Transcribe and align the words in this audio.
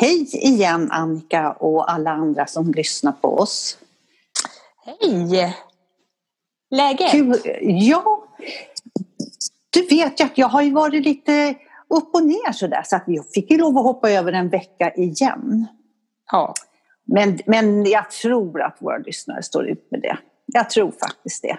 Hej 0.00 0.28
igen 0.32 0.90
Annika 0.90 1.52
och 1.52 1.90
alla 1.92 2.10
andra 2.10 2.46
som 2.46 2.72
lyssnar 2.72 3.12
på 3.12 3.38
oss. 3.38 3.78
Hej! 4.84 5.56
Läget? 6.70 7.10
Kul. 7.10 7.40
Ja, 7.62 8.24
du 9.70 9.86
vet 9.86 10.20
ju 10.20 10.24
att 10.24 10.38
jag 10.38 10.48
har 10.48 10.62
ju 10.62 10.72
varit 10.72 11.04
lite 11.04 11.54
upp 11.88 12.14
och 12.14 12.24
ner 12.24 12.52
sådär 12.52 12.82
så 12.84 12.96
att 12.96 13.04
vi 13.06 13.22
fick 13.34 13.50
ju 13.50 13.58
lov 13.58 13.78
att 13.78 13.84
hoppa 13.84 14.10
över 14.10 14.32
en 14.32 14.48
vecka 14.48 14.94
igen. 14.94 15.66
Ja. 16.32 16.54
Men, 17.06 17.38
men 17.46 17.84
jag 17.84 18.10
tror 18.10 18.62
att 18.62 18.76
våra 18.78 18.98
lyssnare 18.98 19.42
står 19.42 19.68
ut 19.68 19.90
med 19.90 20.00
det. 20.00 20.18
Jag 20.46 20.70
tror 20.70 20.90
faktiskt 20.90 21.42
det. 21.42 21.58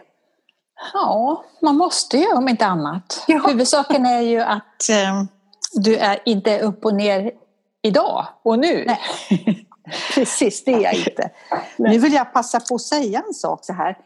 Ja, 0.94 1.44
man 1.62 1.78
måste 1.78 2.18
ju 2.18 2.34
om 2.34 2.48
inte 2.48 2.66
annat. 2.66 3.24
Ja. 3.28 3.48
Huvudsaken 3.48 4.06
är 4.06 4.22
ju 4.22 4.40
att 4.40 4.90
eh, 4.90 5.24
du 5.74 5.98
är 5.98 6.20
inte 6.26 6.60
upp 6.60 6.86
och 6.86 6.96
ner 6.96 7.32
idag 7.82 8.28
och 8.44 8.60
nu. 8.60 8.86
Nej. 8.88 9.00
Precis, 10.16 10.64
det 10.64 10.74
är 10.74 10.80
jag 10.80 10.94
inte. 10.94 11.30
Nu 11.78 11.98
vill 11.98 12.14
jag 12.14 12.34
passa 12.34 12.60
på 12.60 12.76
att 12.76 12.82
säga 12.82 13.24
en 13.28 13.34
sak 13.34 13.66
så 13.66 13.74
här. 13.74 13.98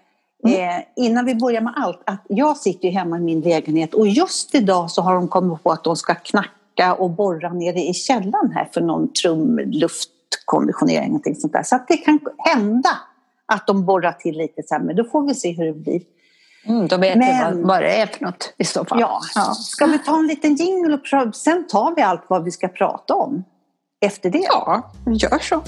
Eh, 0.48 0.84
innan 0.96 1.26
vi 1.26 1.36
börjar 1.36 1.62
med 1.62 1.74
allt, 1.76 2.02
att 2.06 2.26
jag 2.30 2.58
sitter 2.58 2.88
ju 2.88 2.94
hemma 2.94 3.18
i 3.18 3.22
min 3.22 3.42
lägenhet 3.42 3.94
och 3.94 4.08
just 4.08 4.56
idag 4.56 4.92
så 4.92 5.02
har 5.02 5.16
de 5.16 5.28
kommit 5.28 5.64
på 5.64 5.72
att 5.72 5.84
de 5.84 5.96
ska 5.96 6.16
knacka 6.16 6.94
och 6.94 7.10
borra 7.10 7.54
nere 7.54 7.80
i 7.80 7.94
källaren 7.94 8.52
här 8.52 8.70
för 8.74 8.82
någon 8.82 9.14
trumluftkonditionering 9.14 11.04
och 11.04 11.08
någonting 11.08 11.36
sånt 11.36 11.54
där. 11.54 11.64
Så 11.64 11.76
att 11.76 11.88
det 11.88 11.98
kan 11.98 12.20
hända 12.38 12.90
att 13.46 13.68
de 13.68 13.86
borrar 13.86 14.12
till 14.12 14.38
lite 14.38 14.64
så 14.66 14.76
här, 14.76 14.82
men 14.82 14.96
då 14.96 15.04
får 15.04 15.28
vi 15.28 15.36
se 15.36 15.52
hur 15.52 15.66
det 15.66 15.74
blir. 15.74 16.02
Mm, 16.66 16.88
då 16.88 16.98
vet 16.98 17.18
Men- 17.18 17.58
vad, 17.58 17.68
vad 17.68 17.82
det 17.82 18.02
är 18.02 18.06
för 18.08 18.26
något 18.26 18.54
i 18.58 18.66
så 18.66 18.86
fall. 18.86 19.00
Ja. 19.00 19.22
Ska 19.54 19.86
vi 19.86 20.00
ta 20.00 20.18
en 20.18 20.28
liten 20.28 20.56
jingle 20.56 21.00
och 21.28 21.36
sen 21.36 21.68
tar 21.68 21.96
vi 21.96 22.02
allt 22.02 22.24
vad 22.28 22.44
vi 22.44 22.52
ska 22.52 22.68
prata 22.68 23.16
om 23.16 23.44
efter 24.06 24.30
det? 24.30 24.48
ja, 24.50 24.92
gör 25.06 25.40
så. 25.40 25.62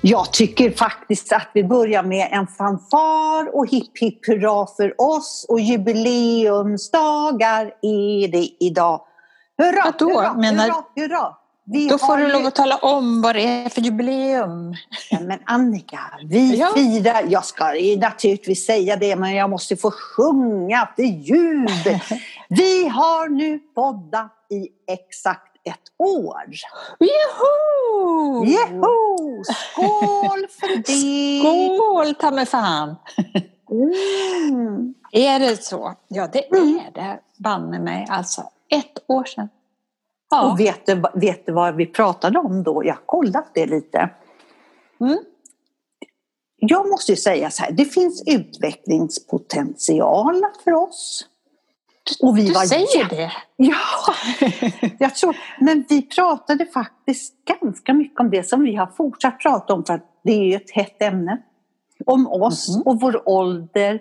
Jag 0.00 0.32
tycker 0.32 0.70
faktiskt 0.70 1.32
att 1.32 1.48
vi 1.54 1.64
börjar 1.64 2.02
med 2.02 2.28
en 2.32 2.46
fanfar 2.46 3.56
och 3.56 3.66
hipp 3.70 3.98
hipp 4.00 4.26
hurra 4.26 4.66
för 4.76 5.00
oss 5.00 5.46
och 5.48 5.60
jubileumsdagar 5.60 7.64
är 7.82 8.28
det 8.28 8.48
idag. 8.60 9.00
Hurra, 9.58 9.82
Vadå? 9.84 10.08
hurra, 10.20 10.34
Menar- 10.34 10.64
hurra, 10.64 10.84
hurra. 10.96 11.34
Vi 11.68 11.88
Då 11.88 11.98
får 11.98 12.16
du 12.16 12.22
ju- 12.26 12.32
lov 12.32 12.46
att 12.46 12.54
tala 12.54 12.76
om 12.76 13.22
vad 13.22 13.34
det 13.34 13.42
är 13.42 13.68
för 13.68 13.80
jubileum. 13.80 14.74
Ja, 15.10 15.18
Men 15.20 15.38
Annika, 15.44 15.98
vi 16.24 16.56
Ja. 16.60 16.70
firar, 16.74 17.22
jag 17.28 17.44
ska 17.44 17.64
naturligtvis 18.00 18.66
säga 18.66 18.96
det 18.96 19.16
men 19.16 19.34
jag 19.34 19.50
måste 19.50 19.76
få 19.76 19.90
sjunga 19.90 20.88
till 20.96 21.20
jubel. 21.22 22.00
Vi 22.48 22.88
har 22.88 23.28
nu 23.28 23.58
poddat 23.58 24.32
i 24.50 24.68
exakt 24.92 25.56
ett 25.64 25.92
år. 25.98 26.44
Joho! 27.00 28.44
Jeho! 28.44 29.44
Skål 29.44 30.46
för 30.60 30.76
det! 30.86 31.76
Skål 31.78 32.14
ta 32.14 32.30
mig 32.30 32.46
fan! 32.46 32.96
Mm. 33.70 34.94
Är 35.12 35.38
det 35.40 35.64
så? 35.64 35.94
Ja, 36.08 36.28
det 36.32 36.46
är 36.48 36.90
det 36.94 37.18
banne 37.38 37.78
mig. 37.78 38.06
Alltså, 38.10 38.40
ett 38.70 39.04
år 39.06 39.24
sedan. 39.24 39.48
Ja. 40.30 40.50
Och 40.52 40.60
vet 40.60 40.86
du, 40.86 41.02
vet 41.14 41.46
du 41.46 41.52
vad 41.52 41.76
vi 41.76 41.86
pratade 41.86 42.38
om 42.38 42.62
då? 42.62 42.84
Jag 42.84 42.94
har 42.94 43.02
kollat 43.06 43.50
det 43.54 43.66
lite. 43.66 44.10
Mm. 45.00 45.18
Jag 46.56 46.88
måste 46.88 47.12
ju 47.12 47.16
säga 47.16 47.50
så 47.50 47.62
här, 47.62 47.72
det 47.72 47.84
finns 47.84 48.22
utvecklingspotential 48.26 50.42
för 50.64 50.72
oss. 50.72 51.26
Och 52.22 52.38
vi 52.38 52.46
Du 52.46 52.52
var 52.52 52.62
säger 52.62 52.98
jätte- 52.98 53.16
det. 53.16 53.32
Ja, 53.56 53.76
jag 54.98 55.14
tror, 55.14 55.36
men 55.60 55.84
vi 55.88 56.02
pratade 56.02 56.66
faktiskt 56.66 57.34
ganska 57.44 57.94
mycket 57.94 58.20
om 58.20 58.30
det 58.30 58.48
som 58.48 58.62
vi 58.62 58.76
har 58.76 58.86
fortsatt 58.86 59.40
prata 59.40 59.74
om 59.74 59.84
för 59.84 59.94
att 59.94 60.20
det 60.24 60.32
är 60.32 60.44
ju 60.44 60.54
ett 60.54 60.70
hett 60.70 61.02
ämne. 61.02 61.42
Om 62.06 62.26
oss 62.26 62.68
Mhm. 62.76 62.82
och 62.82 63.00
vår 63.00 63.28
ålder 63.28 64.00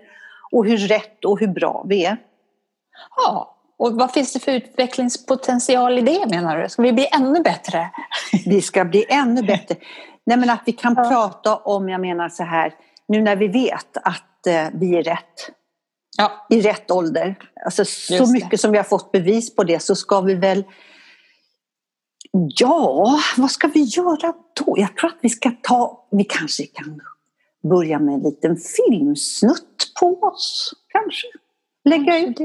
och 0.51 0.66
hur 0.66 0.78
rätt 0.78 1.25
och 1.25 1.39
hur 1.39 1.47
bra 1.47 1.85
vi 1.89 2.05
är. 2.05 2.17
Ja. 3.16 3.54
Och 3.77 3.93
vad 3.93 4.11
finns 4.11 4.33
det 4.33 4.39
för 4.39 4.51
utvecklingspotential 4.51 5.97
i 5.99 6.01
det 6.01 6.25
menar 6.29 6.57
du? 6.57 6.69
Ska 6.69 6.81
vi 6.81 6.93
bli 6.93 7.07
ännu 7.11 7.39
bättre? 7.41 7.89
Vi 8.45 8.61
ska 8.61 8.85
bli 8.85 9.05
ännu 9.09 9.43
bättre. 9.43 9.75
Nej 10.25 10.37
men 10.37 10.49
att 10.49 10.61
vi 10.65 10.71
kan 10.71 10.93
Ja. 10.97 11.09
prata 11.09 11.55
om, 11.55 11.89
jag 11.89 12.01
menar 12.01 12.29
så 12.29 12.43
här, 12.43 12.73
nu 13.07 13.21
när 13.21 13.35
vi 13.35 13.47
vet 13.47 13.97
att 14.03 14.47
eh, 14.47 14.67
vi 14.73 14.95
är 14.95 15.03
rätt, 15.03 15.49
Ja. 16.17 16.45
i 16.49 16.61
rätt 16.61 16.91
ålder. 16.91 17.35
Alltså 17.65 17.85
så 17.85 18.13
Just 18.13 18.25
det. 18.25 18.31
mycket 18.43 18.61
som 18.61 18.71
vi 18.71 18.77
har 18.77 18.83
fått 18.83 19.11
bevis 19.11 19.55
på 19.55 19.63
det 19.63 19.79
så 19.79 19.95
ska 19.95 20.21
vi 20.21 20.33
väl 20.33 20.63
Ja, 22.31 23.19
vad 23.37 23.51
ska 23.51 23.67
vi 23.67 23.83
göra 23.83 24.33
då? 24.65 24.75
Jag 24.77 24.97
tror 24.97 25.09
att 25.09 25.17
vi 25.21 25.29
ska 25.29 25.51
ta, 25.61 26.07
vi 26.11 26.23
kanske 26.23 26.63
kan 26.65 27.01
börja 27.69 27.99
med 27.99 28.13
en 28.15 28.21
liten 28.21 28.57
filmsnutt 28.57 29.91
på 29.99 30.19
oss. 30.19 30.73
Kanske. 30.87 31.27
Lägga 31.85 32.17
ut. 32.19 32.37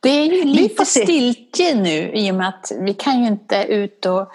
Det 0.00 0.08
är 0.08 0.24
ju 0.24 0.44
lite 0.44 0.84
stiltje 0.84 1.74
nu 1.74 2.10
i 2.14 2.30
och 2.30 2.34
med 2.34 2.48
att 2.48 2.72
vi 2.80 2.94
kan 2.94 3.20
ju 3.20 3.26
inte 3.26 3.56
ut 3.68 4.06
och, 4.06 4.28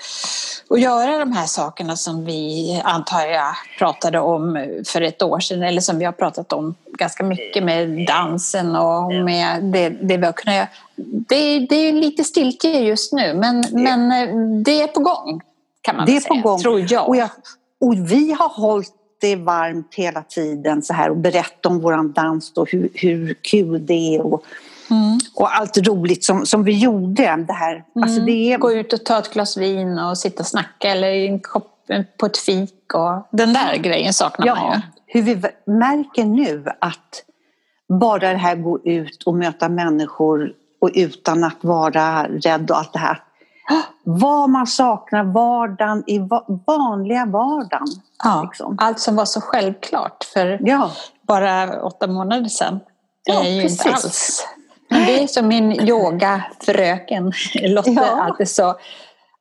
och 0.67 0.79
göra 0.79 1.17
de 1.17 1.31
här 1.31 1.45
sakerna 1.45 1.95
som 1.95 2.25
vi 2.25 2.81
antar 2.83 3.25
jag 3.25 3.53
pratade 3.77 4.19
om 4.19 4.65
för 4.87 5.01
ett 5.01 5.21
år 5.21 5.39
sedan 5.39 5.63
eller 5.63 5.81
som 5.81 5.99
vi 5.99 6.05
har 6.05 6.11
pratat 6.11 6.53
om 6.53 6.75
ganska 6.85 7.23
mycket 7.23 7.63
med 7.63 8.05
dansen 8.07 8.75
och 8.75 9.13
med 9.13 9.63
det, 9.63 9.89
det 9.89 10.17
vi 10.17 10.25
har 10.25 10.33
kunnat 10.33 10.55
göra. 10.55 10.67
Det, 11.27 11.59
det 11.59 11.75
är 11.75 11.93
lite 11.93 12.23
stiltje 12.23 12.79
just 12.79 13.13
nu 13.13 13.33
men, 13.33 13.63
men 13.71 14.11
eh, 14.11 14.35
det 14.63 14.81
är 14.81 14.87
på 14.87 14.99
gång 14.99 15.41
kan 15.81 15.95
man 15.95 16.05
Det 16.05 16.11
är 16.11 16.13
väl 16.13 16.23
på 16.23 16.33
säga, 16.33 16.41
gång. 16.41 16.59
tror 16.59 16.85
jag. 16.89 17.07
Och, 17.09 17.15
jag, 17.15 17.29
och 17.81 18.11
vi 18.11 18.31
har 18.31 18.49
hållit 18.49 18.93
det 19.21 19.35
varmt 19.35 19.95
hela 19.95 20.21
tiden 20.21 20.81
så 20.81 20.93
här 20.93 21.09
och 21.09 21.17
berättat 21.17 21.65
om 21.65 21.79
våran 21.79 22.11
dans 22.11 22.53
och 22.53 22.71
hur, 22.71 22.89
hur 22.93 23.33
kul 23.33 23.85
det 23.85 24.15
är 24.15 24.21
och, 24.21 24.43
Mm. 24.89 25.19
och 25.35 25.55
allt 25.57 25.77
roligt 25.87 26.23
som, 26.23 26.45
som 26.45 26.63
vi 26.63 26.77
gjorde. 26.79 27.35
Det 27.47 27.53
här. 27.53 27.83
Alltså 28.01 28.21
det 28.21 28.53
är, 28.53 28.57
Gå 28.57 28.71
ut 28.71 28.93
och 28.93 29.05
ta 29.05 29.19
ett 29.19 29.33
glas 29.33 29.57
vin 29.57 29.99
och 29.99 30.17
sitta 30.17 30.43
och 30.43 30.47
snacka 30.47 30.89
eller 30.89 31.39
kopp, 31.43 31.75
på 32.19 32.25
ett 32.25 32.37
fik 32.37 32.93
och 32.93 33.27
den 33.31 33.53
där 33.53 33.75
grejen 33.77 34.13
saknar 34.13 34.45
man 34.55 34.65
ju. 34.65 34.71
ja, 34.71 34.81
hur 35.05 35.21
vi 35.21 35.35
märker 35.65 36.25
nu 36.25 36.65
att 36.81 37.23
bara 37.99 38.19
det 38.31 38.37
här 38.37 38.55
gå 38.55 38.79
ut 38.83 39.23
och 39.25 39.33
möta 39.35 39.69
människor 39.69 40.51
och 40.81 40.91
utan 40.93 41.43
att 41.43 41.57
vara 41.63 42.23
rädd 42.27 42.71
och 42.71 42.77
allt 42.77 42.93
det 42.93 42.99
här. 42.99 43.23
Vad 44.03 44.49
man 44.49 44.67
saknar 44.67 45.23
vardagen 45.23 46.03
i 46.07 46.19
va- 46.19 46.45
vanliga 46.67 47.25
vardagen. 47.25 47.87
Ja, 48.23 48.41
Liksom. 48.43 48.77
Allt 48.81 48.99
som 48.99 49.15
var 49.15 49.25
så 49.25 49.41
självklart 49.41 50.23
för 50.33 50.59
Ja, 50.61 50.91
bara 51.21 51.81
åtta 51.83 52.07
månader 52.07 52.49
sedan 52.49 52.79
Ja, 53.23 53.43
är 53.43 53.49
ju 53.49 53.61
precis. 53.61 53.79
inte 53.85 53.93
alls. 53.95 54.47
Men 54.89 55.05
det 55.05 55.23
är 55.23 55.27
som 55.27 55.47
min 55.47 55.71
yogafröken 55.89 57.31
Lotte 57.61 57.91
Ja. 57.91 58.21
alltid 58.23 58.49
sa. 58.49 58.77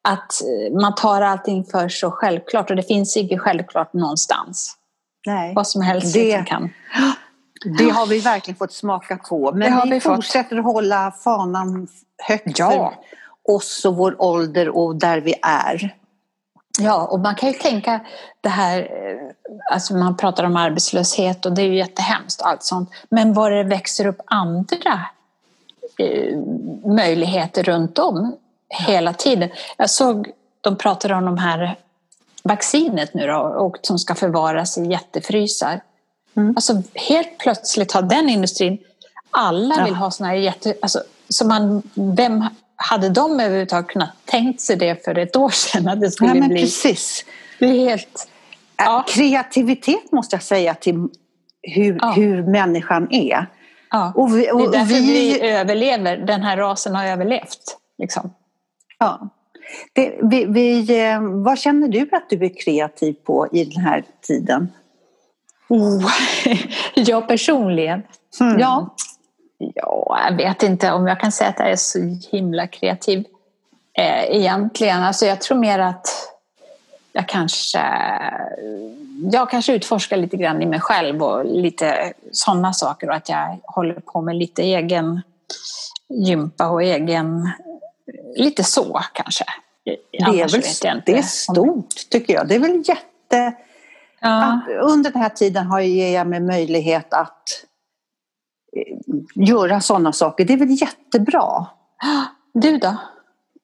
Att 0.08 0.32
man 0.80 0.94
tar 0.94 1.22
allting 1.22 1.64
för 1.64 1.88
så 1.88 2.10
självklart 2.10 2.70
och 2.70 2.76
det 2.76 2.82
finns 2.82 3.16
inget 3.16 3.40
självklart 3.40 3.92
någonstans. 3.92 4.74
nej. 5.26 5.54
Vad 5.54 5.66
som 5.68 5.82
helst 5.82 6.14
Det- 6.14 6.44
kan. 6.46 6.70
Det 7.78 7.90
har 7.90 8.06
vi 8.06 8.20
verkligen 8.20 8.58
fått 8.58 8.72
smaka 8.72 9.16
på. 9.16 9.52
Men 9.54 9.76
Det 9.76 9.82
vi, 9.84 9.90
vi 9.90 10.00
fått. 10.00 10.14
fortsätter 10.16 10.56
att 10.58 10.64
hålla 10.64 11.10
fanan 11.24 11.88
högt 12.28 12.58
Ja. 12.58 12.70
för 12.70 13.54
oss 13.54 13.84
och 13.84 13.96
vår 13.96 14.22
ålder 14.22 14.68
och 14.68 14.96
där 14.96 15.20
vi 15.20 15.34
är. 15.42 15.94
Ja, 16.80 17.06
och 17.06 17.20
man 17.20 17.34
kan 17.34 17.48
ju 17.48 17.54
tänka 17.54 18.00
det 18.40 18.48
här, 18.48 18.78
eh, 18.80 19.52
alltså 19.72 19.94
man 19.94 20.16
pratar 20.16 20.44
om 20.44 20.56
arbetslöshet 20.56 21.46
och 21.46 21.52
det 21.52 21.62
är 21.62 21.66
ju 21.66 21.76
jättehemskt 21.76 22.40
och 22.40 22.48
allt 22.48 22.62
sånt. 22.62 22.90
Men 23.10 23.32
var 23.34 23.50
det 23.50 23.62
växer 23.64 24.06
upp 24.06 24.20
andra 24.26 25.00
möjligheter 26.84 27.62
runt 27.62 27.98
om 27.98 28.36
hela 28.68 29.12
tiden. 29.12 29.50
Jag 29.76 29.90
såg, 29.90 30.28
de 30.60 30.76
pratade 30.76 31.14
om 31.14 31.24
de 31.24 31.38
här 31.38 31.76
vaccinet 32.42 33.14
nu 33.14 33.26
då, 33.26 33.36
och 33.38 33.76
som 33.82 33.98
ska 33.98 34.14
förvaras 34.14 34.78
i 34.78 34.84
jättefrysar. 34.86 35.80
Mm. 36.36 36.52
Alltså 36.56 36.82
helt 36.94 37.38
plötsligt 37.38 37.92
har 37.92 38.02
den 38.02 38.28
industrin, 38.28 38.78
alla 39.30 39.74
Ja. 39.78 39.84
vill 39.84 39.94
ha 39.94 40.10
såna 40.10 40.28
här 40.28 40.36
jätte... 40.36 40.74
Alltså, 40.82 41.02
så 41.28 41.46
man, 41.46 41.82
vem 41.94 42.44
hade 42.76 43.08
de 43.08 43.40
överhuvudtaget 43.40 43.86
kunnat 43.90 44.10
tänkt 44.24 44.60
sig 44.60 44.76
det 44.76 45.04
för 45.04 45.18
ett 45.18 45.36
år 45.36 45.50
sedan? 45.50 45.88
Att 45.88 46.00
det 46.00 46.10
skulle 46.10 46.30
Ja, 46.30 46.34
men 46.34 46.48
bli... 46.48 46.60
precis. 46.60 47.24
Är 47.58 47.66
helt... 47.66 48.28
Ja. 48.76 49.04
Kreativitet 49.08 50.12
måste 50.12 50.36
jag 50.36 50.42
säga 50.42 50.74
till 50.74 51.08
hur, 51.62 51.98
Ja. 52.00 52.12
hur 52.12 52.42
människan 52.42 53.08
är. 53.10 53.46
Ja. 53.90 54.12
Och 54.16 54.36
vi, 54.36 54.50
och 54.52 54.58
Det 54.58 54.64
är 54.76 54.80
därför 54.80 54.94
vi, 54.94 55.00
vi 55.00 55.40
överlever. 55.40 56.16
Den 56.16 56.42
här 56.42 56.56
rasen 56.56 56.94
har 56.94 57.06
överlevt. 57.06 57.76
Liksom. 57.98 58.34
ja. 58.98 59.28
det, 59.92 60.18
vi, 60.22 60.44
vi, 60.44 61.00
eh, 61.00 61.20
vad 61.20 61.58
känner 61.58 61.88
du 61.88 62.08
att 62.12 62.30
du 62.30 62.44
är 62.44 62.62
kreativ 62.64 63.12
på 63.12 63.48
i 63.52 63.64
den 63.64 63.84
här 63.84 64.04
tiden? 64.20 64.72
Oh. 65.68 66.06
jag 66.94 67.28
personligen. 67.28 68.02
Mm. 68.40 68.58
Ja. 68.58 68.94
Ja, 69.58 70.20
jag 70.28 70.36
vet 70.36 70.62
inte 70.62 70.92
om 70.92 71.06
jag 71.06 71.20
kan 71.20 71.32
säga 71.32 71.50
att 71.50 71.58
jag 71.58 71.70
är 71.70 71.76
så 71.76 71.98
himla 72.30 72.66
kreativ 72.66 73.24
eh, 73.92 74.36
egentligen. 74.36 75.02
Alltså 75.02 75.26
jag 75.26 75.40
tror 75.40 75.58
mer 75.58 75.78
att 75.78 76.06
jag 77.12 77.28
kanske, 77.28 77.80
jag 79.18 79.50
kanske 79.50 79.74
utforskar 79.74 80.16
lite 80.16 80.36
grann 80.36 80.62
i 80.62 80.66
mig 80.66 80.80
själv 80.80 81.22
och 81.22 81.44
lite 81.44 82.12
sådana 82.32 82.72
saker 82.72 83.08
och 83.08 83.14
att 83.14 83.28
jag 83.28 83.58
håller 83.64 83.94
på 83.94 84.20
med 84.20 84.36
lite 84.36 84.62
egen 84.62 85.22
gympa 86.08 86.68
och 86.68 86.82
egen, 86.82 87.50
lite 88.36 88.64
så 88.64 89.00
kanske. 89.12 89.44
Det 89.84 90.18
är, 90.18 90.48
väl, 90.48 91.02
det 91.06 91.18
är 91.18 91.22
stort 91.22 91.94
tycker 92.10 92.34
jag. 92.34 92.48
Det 92.48 92.54
är 92.54 92.58
väl 92.58 92.82
jätte... 92.88 93.52
Ja. 94.20 94.60
under 94.80 95.10
den 95.10 95.22
här 95.22 95.28
tiden 95.28 95.66
har 95.66 95.80
jag 95.80 96.26
mig 96.26 96.40
möjlighet 96.40 97.14
att 97.14 97.64
göra 99.34 99.80
sådana 99.80 100.12
saker. 100.12 100.44
Det 100.44 100.52
är 100.52 100.58
väl 100.58 100.80
jättebra. 100.80 101.66
Du 102.52 102.78
då? 102.78 102.96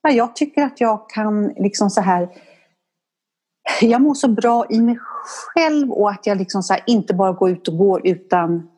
Ja, 0.02 0.10
jag 0.10 0.36
tycker 0.36 0.62
att 0.62 0.80
jag 0.80 1.10
kan 1.10 1.48
liksom 1.48 1.90
så 1.90 2.00
här 2.00 2.28
jag 3.80 4.02
mår 4.02 4.14
så 4.14 4.28
bra 4.28 4.66
i 4.70 4.80
mig 4.80 4.98
själv 4.98 5.13
och 5.90 6.10
att 6.10 6.26
jag 6.26 6.38
liksom 6.38 6.62
så 6.62 6.76
inte 6.86 7.14
bara 7.14 7.32
går 7.32 7.50
ut 7.50 7.68
och 7.68 7.78
går 7.78 8.06
utan 8.06 8.68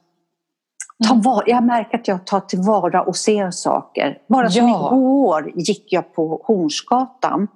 ta 1.05 1.13
mm. 1.13 1.23
var, 1.23 1.45
jag 1.47 1.65
märker 1.65 1.99
att 1.99 2.09
jag 2.09 2.27
tar 2.27 2.41
tillvara 2.41 3.03
och 3.03 3.17
ser 3.17 3.51
saker. 3.51 4.19
Bara 4.29 4.51
som 4.51 4.69
ja. 4.69 4.87
igår 4.87 5.53
gick 5.55 5.93
jag 5.93 6.15
på 6.15 6.43
Hornsgatan. 6.45 7.49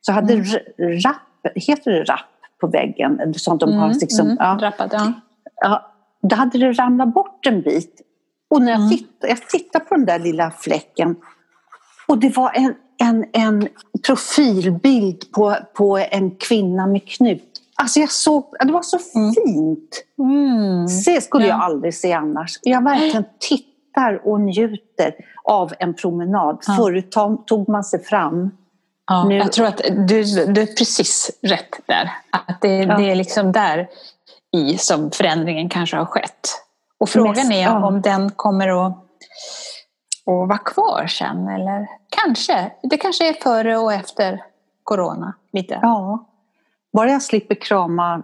Så 0.00 0.12
hade 0.12 0.32
mm. 0.34 0.46
rapp, 0.78 1.54
heter 1.54 1.90
det 1.90 2.02
rapp 2.02 2.20
på 2.60 2.66
väggen? 2.66 3.34
Sånt 3.34 3.60
de 3.60 3.72
har 3.72 3.86
mm, 3.86 3.98
liksom, 4.00 4.26
mm, 4.26 4.36
ja. 4.40 4.58
Rappad, 4.60 4.90
ja. 4.92 5.12
ja. 5.60 5.92
Då 6.22 6.36
hade 6.36 6.58
det 6.58 6.72
ramlat 6.72 7.14
bort 7.14 7.46
en 7.46 7.62
bit. 7.62 8.00
Och 8.50 8.62
när 8.62 8.72
jag, 8.72 8.80
mm. 8.80 8.90
tittade, 8.90 9.28
jag 9.28 9.48
tittade 9.48 9.84
på 9.84 9.94
den 9.94 10.04
där 10.04 10.18
lilla 10.18 10.50
fläcken 10.50 11.16
och 12.08 12.18
det 12.18 12.36
var 12.36 12.50
en, 12.54 12.74
en, 12.98 13.24
en 13.32 13.68
profilbild 14.06 15.32
på, 15.32 15.56
på 15.74 15.98
en 16.10 16.30
kvinna 16.30 16.86
med 16.86 17.08
knut. 17.08 17.47
Alltså 17.82 18.00
jag 18.00 18.10
såg, 18.10 18.54
det 18.60 18.72
var 18.72 18.82
så 18.82 18.98
mm. 19.14 19.32
fint. 19.32 20.04
Mm. 20.18 20.86
Det 21.06 21.20
skulle 21.20 21.46
ja. 21.46 21.50
jag 21.50 21.60
aldrig 21.60 21.94
se 21.94 22.12
annars. 22.12 22.58
Jag 22.62 22.84
verkligen 22.84 23.24
tittar 23.38 24.20
och 24.24 24.40
njuter 24.40 25.14
av 25.44 25.72
en 25.78 25.94
promenad. 25.94 26.58
Ja. 26.66 26.76
Förut 26.76 27.16
tog 27.46 27.68
man 27.68 27.84
sig 27.84 28.04
fram. 28.04 28.50
Ja, 29.06 29.24
nu... 29.24 29.36
Jag 29.36 29.52
tror 29.52 29.66
att 29.66 29.80
du, 30.08 30.22
du 30.46 30.62
är 30.62 30.76
precis 30.76 31.30
rätt 31.42 31.80
där. 31.86 32.10
Att 32.30 32.60
det, 32.60 32.76
ja. 32.76 32.96
det 32.96 33.10
är 33.10 33.14
liksom 33.14 33.52
där 33.52 33.88
i 34.56 34.78
som 34.78 35.10
förändringen 35.10 35.68
kanske 35.68 35.96
har 35.96 36.06
skett. 36.06 36.48
Och 37.00 37.08
frågan 37.08 37.52
är 37.52 37.84
om 37.84 38.00
den 38.00 38.30
kommer 38.30 38.86
att, 38.86 38.92
att 38.92 40.48
vara 40.48 40.58
kvar 40.58 41.06
sen. 41.06 41.48
Eller 41.48 41.88
kanske. 42.08 42.72
Det 42.82 42.96
kanske 42.96 43.28
är 43.28 43.32
före 43.32 43.78
och 43.78 43.92
efter 43.92 44.42
corona. 44.84 45.34
Lite. 45.52 45.78
Ja. 45.82 46.24
Bara 46.98 47.10
jag 47.10 47.22
slipper 47.22 47.54
krama 47.54 48.22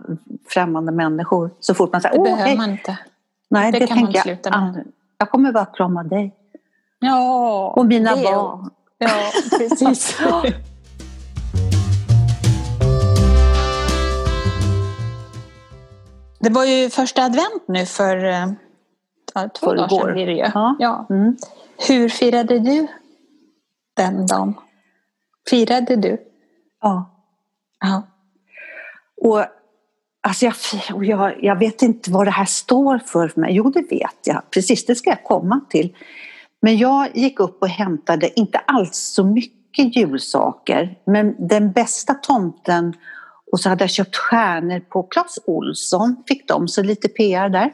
främmande 0.49 0.93
människor 0.93 1.51
så 1.61 1.75
fort 1.75 1.93
man 1.93 2.01
säger 2.01 2.17
Det 2.17 2.23
behöver 2.23 2.45
hej. 2.45 2.57
man 2.57 2.71
inte. 2.71 2.99
Nej, 3.51 3.73
det, 3.73 3.79
det 3.79 3.87
kan 3.87 4.01
man 4.01 4.13
sluta 4.13 4.61
med. 4.61 4.87
Jag 5.19 5.31
kommer 5.31 5.53
bara 5.53 5.67
krama 5.67 6.03
dig. 6.03 6.35
Ja, 6.99 7.73
och 7.77 7.87
mina 7.87 8.17
barn. 8.17 8.71
Ja, 8.99 9.11
precis. 9.59 10.19
Det 16.41 16.51
var 16.51 16.65
ju 16.65 16.91
första 16.91 17.23
advent 17.23 17.69
nu 17.69 17.87
för 17.87 18.25
eh, 18.25 18.47
ja, 19.35 19.49
två 19.49 19.67
Förrgår. 19.67 19.77
dagar 19.77 19.89
sedan 19.89 20.13
blir 20.13 20.27
det 20.27 20.33
ju. 20.33 20.51
Ja. 20.55 20.77
ja. 20.79 21.07
Mm. 21.11 21.37
Hur 21.89 22.09
firade 22.09 22.59
du 22.59 22.87
den 23.97 24.27
dagen? 24.27 24.55
Firade 25.51 25.97
du? 25.97 26.19
Ja. 26.81 27.11
ja. 27.81 28.03
Och 29.25 29.45
alltså 30.23 30.47
jag, 30.47 30.55
jag, 31.05 31.45
jag 31.45 31.59
vet 31.59 31.83
inte 31.83 32.11
vad 32.11 32.27
det 32.27 32.31
här 32.31 32.45
står 32.45 32.99
för, 32.99 33.29
för 33.29 33.41
mig. 33.41 33.55
Jo, 33.55 33.71
det 33.71 33.91
vet 33.91 34.19
jag. 34.25 34.43
Precis, 34.51 34.87
det 34.87 34.95
ska 34.95 35.11
jag 35.11 35.25
komma 35.25 35.61
till. 35.71 35.97
Men 36.63 36.79
jag 36.79 37.17
gick 37.17 37.41
upp 37.41 37.63
och 37.63 37.69
hämtade, 37.69 38.41
inte 38.41 38.59
alls 38.59 38.97
så 38.97 39.25
mycket 39.25 39.97
julsaker, 39.97 40.99
men 41.07 41.49
den 41.49 41.73
bästa 41.73 42.15
tomten 42.15 42.95
och 43.53 43.61
så 43.61 43.69
hade 43.69 43.85
jag 43.85 43.91
köpt 43.91 44.17
stjärnor 44.17 44.81
på 44.81 45.03
Clas 45.03 45.39
Olsson, 45.47 46.17
fick 46.29 46.49
de, 46.49 46.69
så 46.69 46.83
lite 46.83 47.09
PR 47.09 47.49
där. 47.49 47.73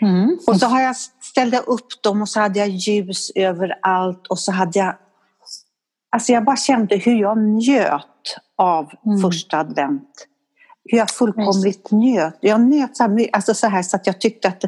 Mm. 0.00 0.38
Och 0.46 0.56
så 0.56 0.66
har 0.66 0.80
jag 0.80 0.96
ställde 0.96 1.58
upp 1.58 2.02
dem 2.02 2.22
och 2.22 2.28
så 2.28 2.40
hade 2.40 2.58
jag 2.58 2.68
ljus 2.68 3.32
överallt 3.34 4.26
och 4.26 4.38
så 4.38 4.52
hade 4.52 4.78
jag... 4.78 4.94
Alltså 6.10 6.32
jag 6.32 6.44
bara 6.44 6.56
kände 6.56 6.96
hur 6.96 7.20
jag 7.20 7.38
njöt 7.38 8.36
av 8.56 8.92
mm. 9.06 9.20
första 9.20 9.58
advent. 9.58 10.26
Hur 10.88 10.98
jag 10.98 11.10
fullkomligt 11.10 11.90
njöt. 11.90 12.38
Jag 12.40 12.60
njöt 12.60 12.96
så 12.96 13.02
här, 13.02 13.28
alltså 13.32 13.54
så, 13.54 13.66
här, 13.66 13.82
så 13.82 13.96
att 13.96 14.06
jag 14.06 14.20
tyckte 14.20 14.48
att 14.48 14.64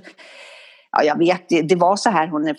Ja, 0.91 1.03
jag 1.03 1.19
vet, 1.19 1.49
det, 1.49 1.63
det 1.63 1.77
var 1.77 1.97
så 1.97 2.11
här, 2.11 2.29
hon, 2.29 2.55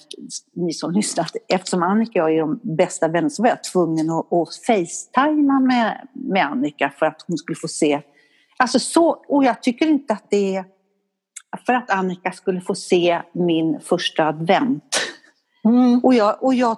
ni 0.56 0.74
som 0.74 0.92
lyssnat, 0.92 1.32
eftersom 1.48 1.84
Annika 1.84 2.24
och 2.24 2.32
jag 2.32 2.38
är 2.38 2.42
de 2.42 2.60
bästa 2.64 3.08
vänner 3.08 3.30
så 3.30 3.44
var 3.44 3.50
jag 3.50 3.64
tvungen 3.64 4.10
att, 4.10 4.34
att 4.34 4.56
facetima 4.68 5.60
med, 5.60 6.08
med 6.14 6.46
Annika 6.46 6.94
för 7.00 7.06
att 7.06 7.26
hon 7.28 7.38
skulle 7.38 7.56
få 7.56 7.68
se. 7.68 8.02
Alltså 8.58 8.80
så, 8.80 9.10
och 9.28 9.44
jag 9.44 9.64
tycker 9.64 9.88
inte 9.88 10.14
att 10.14 10.26
det 10.30 10.56
är 10.56 10.66
för 11.66 11.74
att 11.74 11.90
Annika 11.90 12.32
skulle 12.32 12.62
få 12.62 12.76
se 12.76 13.22
min 13.34 13.80
första 13.80 14.28
advent. 14.28 15.00
Mm. 15.64 16.00
Och, 16.04 16.14
jag, 16.14 16.44
och 16.44 16.54
jag 16.54 16.78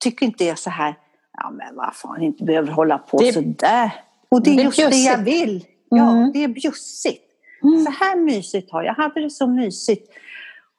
tycker 0.00 0.26
inte 0.26 0.44
det 0.44 0.50
är 0.50 0.54
så 0.54 0.70
här, 0.70 0.94
ja 1.32 1.50
men 1.50 1.76
vad 1.76 1.94
fan, 1.94 2.22
inte 2.22 2.44
behöver 2.44 2.72
hålla 2.72 2.98
på 2.98 3.18
det, 3.18 3.32
sådär. 3.32 3.90
Och 4.28 4.42
det 4.42 4.50
är, 4.50 4.56
det 4.56 4.62
just 4.62 4.76
bjussigt. 4.76 4.90
det 4.90 5.10
jag 5.10 5.18
vill. 5.18 5.64
Ja, 5.96 6.10
mm. 6.10 6.32
det 6.32 6.44
är 6.44 6.48
bjussigt. 6.48 7.24
Mm. 7.62 7.84
Så 7.84 7.90
här 7.90 8.16
mysigt 8.16 8.72
har 8.72 8.82
jag. 8.82 8.96
Jag 8.98 9.02
hade 9.02 9.20
det 9.20 9.30
så 9.30 9.46
mysigt. 9.46 10.12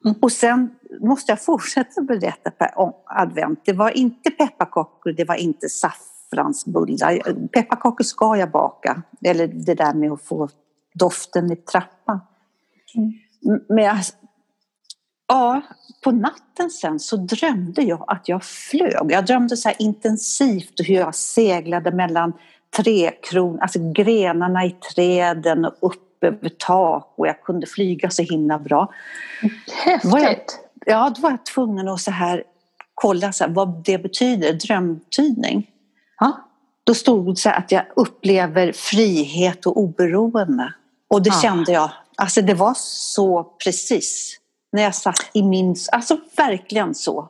Mm. 0.04 0.16
Och 0.22 0.32
sen 0.32 0.70
måste 1.00 1.32
jag 1.32 1.42
fortsätta 1.44 2.02
berätta 2.02 2.66
om 2.76 2.92
advent. 3.04 3.60
Det 3.64 3.72
var 3.72 3.90
inte 3.90 4.30
pepparkakor, 4.30 5.12
det 5.12 5.24
var 5.24 5.34
inte 5.34 5.68
saffransbullar. 5.68 7.48
Pepparkakor 7.48 8.04
ska 8.04 8.36
jag 8.36 8.50
baka. 8.50 9.02
Eller 9.24 9.46
det 9.46 9.74
där 9.74 9.94
med 9.94 10.12
att 10.12 10.22
få 10.22 10.48
doften 10.94 11.52
i 11.52 11.56
trappan. 11.56 12.20
Mm. 12.94 13.60
Men 13.68 13.84
jag, 13.84 13.96
ja, 15.28 15.62
på 16.04 16.10
natten 16.10 16.70
sen 16.70 17.00
så 17.00 17.16
drömde 17.16 17.82
jag 17.82 18.04
att 18.06 18.28
jag 18.28 18.44
flög. 18.44 19.06
Jag 19.08 19.26
drömde 19.26 19.56
så 19.56 19.70
intensivt 19.78 20.80
hur 20.88 20.94
jag 20.94 21.14
seglade 21.14 21.92
mellan 21.92 22.32
träkron, 22.76 23.60
alltså 23.60 23.78
grenarna 23.92 24.64
i 24.64 24.70
träden 24.70 25.64
och 25.64 25.74
upp 25.80 26.02
över 26.20 26.48
tak 26.48 27.14
och 27.16 27.26
jag 27.26 27.42
kunde 27.42 27.66
flyga 27.66 28.10
så 28.10 28.22
himla 28.22 28.58
bra. 28.58 28.92
Häftigt! 29.84 30.12
Jag, 30.12 30.38
ja, 30.86 31.12
då 31.16 31.22
var 31.22 31.30
jag 31.30 31.46
tvungen 31.46 31.88
att 31.88 32.00
så 32.00 32.10
här, 32.10 32.44
kolla 32.94 33.32
så 33.32 33.44
här, 33.44 33.50
vad 33.50 33.84
det 33.84 33.98
betyder, 33.98 34.52
drömtydning. 34.52 35.70
Ja. 36.18 36.32
Då 36.84 36.94
stod 36.94 37.26
det 37.26 37.36
så 37.36 37.50
att 37.50 37.72
jag 37.72 37.84
upplever 37.96 38.72
frihet 38.72 39.66
och 39.66 39.76
oberoende. 39.76 40.72
Och 41.08 41.22
det 41.22 41.30
ja. 41.30 41.40
kände 41.42 41.72
jag, 41.72 41.90
alltså 42.16 42.42
det 42.42 42.54
var 42.54 42.74
så 42.76 43.44
precis. 43.64 44.38
När 44.72 44.82
jag 44.82 44.94
satt 44.94 45.30
i 45.32 45.42
min, 45.42 45.76
alltså 45.92 46.18
verkligen 46.36 46.94
så. 46.94 47.28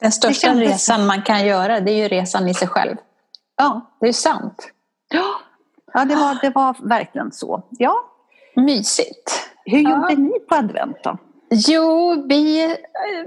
Den 0.00 0.12
största 0.12 0.54
resan 0.54 1.06
man 1.06 1.22
kan 1.22 1.46
göra 1.46 1.80
det 1.80 1.90
är 1.92 1.96
ju 1.96 2.08
resan 2.08 2.48
i 2.48 2.54
sig 2.54 2.68
själv. 2.68 2.96
Ja. 3.60 3.80
Det 4.00 4.08
är 4.08 4.12
sant. 4.12 4.68
Ja, 5.08 5.40
ja 5.94 6.04
det, 6.04 6.14
var, 6.14 6.38
det 6.42 6.50
var 6.50 6.76
verkligen 6.88 7.32
så. 7.32 7.62
Ja. 7.70 7.94
Mysigt. 8.56 9.50
Hur 9.64 9.78
gjorde 9.78 10.14
ni 10.14 10.40
på 10.48 10.54
advent 10.54 10.96
då? 11.04 11.18
Jo, 11.50 12.14
vi, 12.28 12.76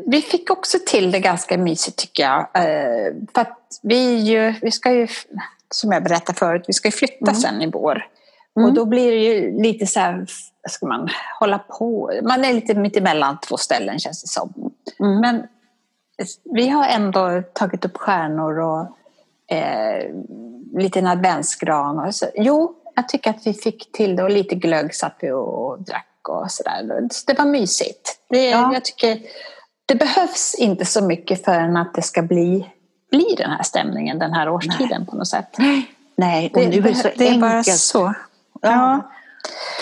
vi 0.06 0.22
fick 0.22 0.52
också 0.52 0.78
till 0.86 1.12
det 1.12 1.20
ganska 1.20 1.58
mysigt 1.58 1.98
tycker 1.98 2.24
jag. 2.24 2.40
Eh, 2.40 3.14
för 3.34 3.42
att 3.42 3.60
vi, 3.82 4.16
ju, 4.16 4.54
vi 4.62 4.72
ska 4.72 4.94
ju, 4.94 5.08
som 5.70 5.92
jag 5.92 6.04
berättade 6.04 6.40
förut, 6.40 6.64
vi 6.68 6.74
ska 6.74 6.88
ju 6.88 6.92
flytta 6.92 7.32
mm. 7.32 7.36
sen 7.36 7.62
i 7.62 7.72
vår. 7.72 8.08
Mm. 8.58 8.70
Och 8.70 8.76
då 8.76 8.86
blir 8.86 9.12
det 9.12 9.18
ju 9.18 9.62
lite 9.62 9.88
så 9.88 10.00
här, 10.00 10.26
ska 10.70 10.86
man 10.86 11.10
hålla 11.40 11.60
på, 11.60 12.12
man 12.24 12.46
är 12.46 12.54
lite 12.54 12.74
mitt 12.74 12.98
emellan 12.98 13.38
två 13.48 13.58
ställen 13.58 14.00
känns 14.00 14.22
det 14.22 14.28
som. 14.28 14.72
Mm. 15.00 15.20
Men 15.20 15.48
vi 16.44 16.70
har 16.70 16.88
ändå 16.88 17.44
tagit 17.54 17.86
upp 17.86 17.98
stjärnor 17.98 18.60
och 18.60 18.98
eh, 19.54 20.82
liten 20.82 21.08
adventsgran. 21.08 22.00
Och 22.00 22.16
så. 22.16 22.26
Jo, 22.36 22.76
jag 22.96 23.10
tycker 23.10 23.30
att 23.30 23.48
vi 23.48 23.54
fick 23.54 23.92
till 23.92 24.16
det 24.16 24.24
och 24.24 24.30
lite 24.30 24.56
glögg 24.56 24.96
satt 24.96 25.16
vi 25.20 25.32
och 25.32 25.84
drack 25.84 26.30
och 26.30 26.52
sådär. 26.52 27.08
Det 27.28 27.38
var 27.38 27.46
mysigt. 27.46 28.20
Det, 28.30 28.50
ja. 28.50 28.74
jag 28.74 28.86
tycker, 28.86 29.20
det 29.86 29.96
behövs 29.96 30.56
inte 30.56 30.86
så 30.86 31.04
mycket 31.04 31.46
förrän 31.46 31.78
att 31.78 31.94
det 31.94 32.02
ska 32.02 32.22
bli, 32.22 32.70
bli 33.12 33.36
den 33.38 33.50
här 33.50 33.64
stämningen 33.64 34.20
den 34.20 34.34
här 34.34 34.50
årstiden 34.50 34.88
Nej. 35.00 35.08
på 35.10 35.16
något 35.16 35.28
sätt. 35.28 35.58
Nej, 36.16 36.52
och 36.54 36.60
det, 36.60 36.68
nu 36.68 36.78
är 36.78 36.82
det 36.82 36.96
så 36.96 37.10
det 37.16 37.28
enkelt. 37.28 37.42
Bara 37.42 37.64
så. 37.64 38.14
Ja. 38.62 39.12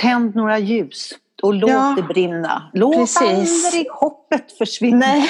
Tänd 0.02 0.36
några 0.36 0.60
ljus 0.60 1.14
och 1.42 1.54
låt 1.54 1.70
ja. 1.70 1.94
det 1.98 2.04
brinna. 2.04 2.70
Låt 2.74 2.96
Precis. 2.96 3.66
aldrig 3.66 3.92
hoppet 3.92 4.58
försvinna. 4.58 4.98
Nej. 4.98 5.30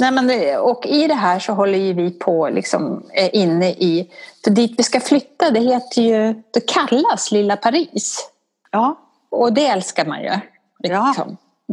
Nej, 0.00 0.10
men 0.10 0.26
det, 0.26 0.58
och 0.58 0.86
i 0.86 1.06
det 1.06 1.14
här 1.14 1.38
så 1.38 1.52
håller 1.52 1.78
ju 1.78 1.92
vi 1.92 2.10
på 2.10 2.48
liksom 2.48 3.10
är 3.12 3.36
inne 3.36 3.70
i, 3.70 4.10
för 4.44 4.50
dit 4.50 4.74
vi 4.78 4.82
ska 4.82 5.00
flytta 5.00 5.50
det 5.50 5.60
heter 5.60 6.02
ju, 6.02 6.42
det 6.50 6.60
kallas 6.66 7.30
Lilla 7.32 7.56
Paris. 7.56 8.30
Ja. 8.70 8.98
Och 9.30 9.52
det 9.52 9.66
älskar 9.66 10.06
man 10.06 10.22
ju. 10.22 10.32
Liksom, 10.78 11.14
ja. 11.16 11.26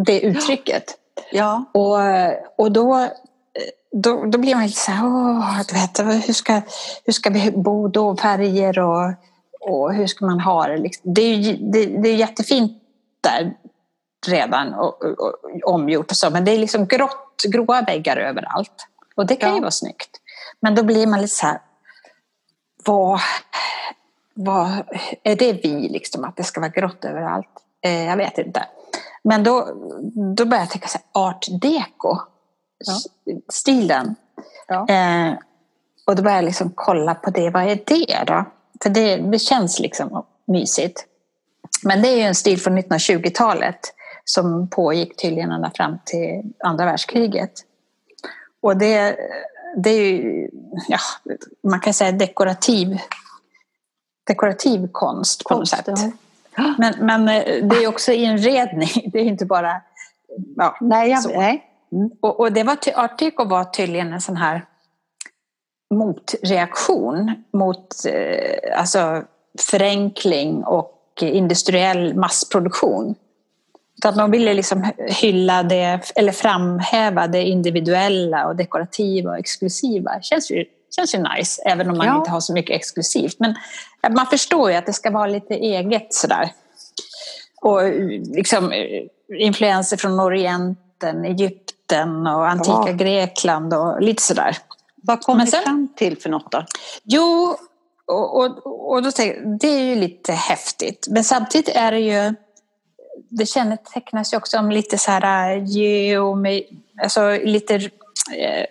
Det 0.06 0.22
uttrycket. 0.22 0.84
Ja. 1.32 1.66
Och, 1.74 1.98
och 2.58 2.72
då, 2.72 3.08
då, 3.92 4.26
då 4.26 4.38
blir 4.38 4.56
man 4.56 4.66
lite 4.66 4.80
så 4.80 4.92
här, 4.92 5.06
åh, 5.06 5.62
du 5.68 5.74
vet, 5.76 6.28
hur 6.28 6.34
ska, 6.34 6.62
hur 7.06 7.14
ska 7.14 7.30
vi 7.30 7.52
bo 7.52 7.88
då, 7.88 8.18
färger 8.18 8.80
och, 8.80 9.14
och 9.60 9.94
hur 9.94 10.08
ska 10.08 10.26
man 10.26 10.40
ha 10.40 10.68
det? 10.68 10.78
Liksom. 10.78 11.14
Det 11.14 11.22
är, 11.22 11.58
det, 11.60 11.86
det 11.86 12.10
är 12.10 12.16
jättefint 12.16 12.82
där 13.22 13.54
redan 14.28 14.74
och, 14.74 15.04
och, 15.04 15.20
och, 15.20 15.34
omgjort 15.74 16.12
och 16.12 16.18
så, 16.18 16.30
men 16.30 16.46
det 16.46 16.52
är 16.52 16.58
liksom 16.58 16.88
grått, 16.88 17.44
gråa 17.48 17.82
väggar 17.82 18.18
överallt. 18.18 18.88
Och 19.16 19.26
det 19.26 19.36
kan 19.36 19.50
ja. 19.50 19.56
ju 19.56 19.62
vara 19.62 19.72
snyggt. 19.72 20.10
Men 20.60 20.76
då 20.76 20.84
blir 20.84 21.08
man 21.08 21.22
lite 21.22 21.34
så 21.34 21.46
här, 21.46 21.60
vad, 22.86 23.20
vad 24.34 24.84
är 25.24 25.36
det 25.36 25.54
vi 25.54 25.90
liksom, 25.90 26.26
att 26.26 26.36
det 26.36 26.44
ska 26.44 26.62
vara 26.62 26.72
grått 26.72 27.06
överallt? 27.06 27.50
Eh, 27.82 28.06
jag 28.06 28.18
vet 28.18 28.38
inte. 28.38 28.66
Men 29.24 29.44
då, 29.44 29.68
då 30.36 30.46
började 30.46 30.64
jag 30.64 30.70
tänka 30.70 30.88
så 30.88 30.98
här, 30.98 31.28
art 31.28 31.46
deco, 31.62 32.18
ja. 32.78 32.94
stilen. 33.50 34.16
Ja. 34.68 34.88
Eh, 34.90 35.34
och 36.06 36.16
då 36.16 36.24
började 36.24 36.38
jag 36.38 36.46
liksom 36.46 36.72
kolla 36.76 37.16
på 37.16 37.30
det, 37.30 37.50
vad 37.50 37.64
är 37.64 37.80
det 37.86 38.24
då? 38.28 38.46
För 38.84 38.90
det, 38.90 39.16
det 39.18 39.40
känns 39.40 39.80
liksom 39.80 40.26
mysigt. 40.48 41.06
Men 41.84 42.02
det 42.02 42.10
är 42.10 42.16
ju 42.16 42.22
en 42.22 42.36
stil 42.36 42.62
från 42.62 42.78
1920-talet 42.78 43.94
som 44.26 44.68
pågick 44.70 45.22
tydligen 45.22 45.52
ända 45.52 45.72
fram 45.76 45.98
till 46.06 46.54
andra 46.60 46.86
världskriget. 46.86 47.52
Och 48.62 48.78
det, 48.78 49.18
det 49.78 49.90
är 49.90 50.12
ju, 50.12 50.50
ja, 50.88 51.00
man 51.64 51.80
kan 51.80 51.94
säga 51.94 52.12
dekorativ, 52.12 52.98
dekorativ 54.28 54.90
konst 54.92 55.44
på 55.44 55.58
något 55.58 55.68
sätt. 55.68 55.88
Men, 56.78 56.94
men 57.00 57.30
eh, 57.30 57.66
det 57.66 57.84
är 57.84 57.88
också 57.88 58.12
inredning, 58.12 58.90
det 59.14 59.20
är 59.20 59.24
inte 59.24 59.46
bara... 59.46 59.82
Ja, 60.56 60.78
nej, 60.82 61.10
jag, 61.10 61.38
nej. 61.38 61.64
Mm. 61.92 62.10
Och, 62.22 62.40
och, 62.40 62.52
det 62.52 62.64
var, 62.64 62.78
Art 62.96 63.20
Deco 63.20 63.46
var 63.46 63.64
tydligen 63.64 64.14
en 64.14 64.22
sån 64.22 64.38
här 64.38 64.66
motreaktion 65.94 67.44
mot 67.54 68.06
eh, 68.06 68.80
alltså 68.80 69.24
förenkling 69.60 70.64
och 70.64 71.02
industriell 71.22 72.16
massproduktion. 72.16 73.16
Så 74.06 74.10
att 74.10 74.16
man 74.16 74.32
ville 74.32 74.54
liksom 74.54 74.92
hylla 75.08 75.64
det, 75.64 76.12
eller 76.16 76.32
framhäva 76.32 77.28
det 77.28 77.44
individuella 77.44 78.48
och 78.48 78.56
dekorativa 78.56 79.30
och 79.32 79.38
exklusiva. 79.38 80.22
Känns 80.22 80.52
ju, 80.52 80.66
känns 80.96 81.16
ju 81.16 81.20
nice, 81.20 81.62
även 81.66 81.90
om 81.90 81.98
man 81.98 82.08
ja. 82.08 82.18
inte 82.18 82.32
har 82.32 82.40
så 82.40 82.54
mycket 82.54 82.76
exklusivt. 82.76 83.36
Men 83.40 83.56
man 84.16 84.26
förstår 84.26 84.72
ju 84.72 84.78
att 84.78 84.86
det 84.86 84.94
ska 84.94 85.12
vara 85.12 85.28
lite 85.28 85.54
eget 85.54 86.14
sådär. 86.14 86.52
Och 87.62 87.82
liksom 88.36 88.74
influenser 89.40 89.98
från 89.98 90.20
Orienten, 90.20 91.26
Egypten 91.26 92.28
och 92.28 92.48
antika 92.50 92.84
ja. 92.88 92.92
Grekland 92.92 93.74
och 93.74 94.02
lite 94.02 94.24
sådär. 94.24 94.58
Vad 94.96 95.22
kom 95.22 95.38
ni 95.38 95.48
fram 95.48 95.94
till 95.96 96.18
för 96.18 96.30
något 96.30 96.52
då? 96.52 96.66
Jo, 97.04 97.56
och, 98.08 98.38
och, 98.38 98.92
och 98.92 99.04
då 99.04 99.12
tänkte 99.12 99.40
jag, 99.40 99.60
det 99.60 99.68
är 99.68 99.84
ju 99.84 99.96
lite 99.96 100.34
häftigt. 100.34 101.08
Men 101.10 101.24
samtidigt 101.24 101.76
är 101.76 101.92
det 101.92 102.00
ju 102.00 102.36
det 103.30 103.46
kännetecknas 103.46 104.34
ju 104.34 104.38
också 104.38 104.58
om 104.58 104.72
lite 104.72 104.98
så 104.98 105.12
här 105.12 105.56
äh, 105.56 105.64
geome, 105.64 106.62
alltså 107.04 107.40
lite 107.44 107.76
eh, 108.38 108.66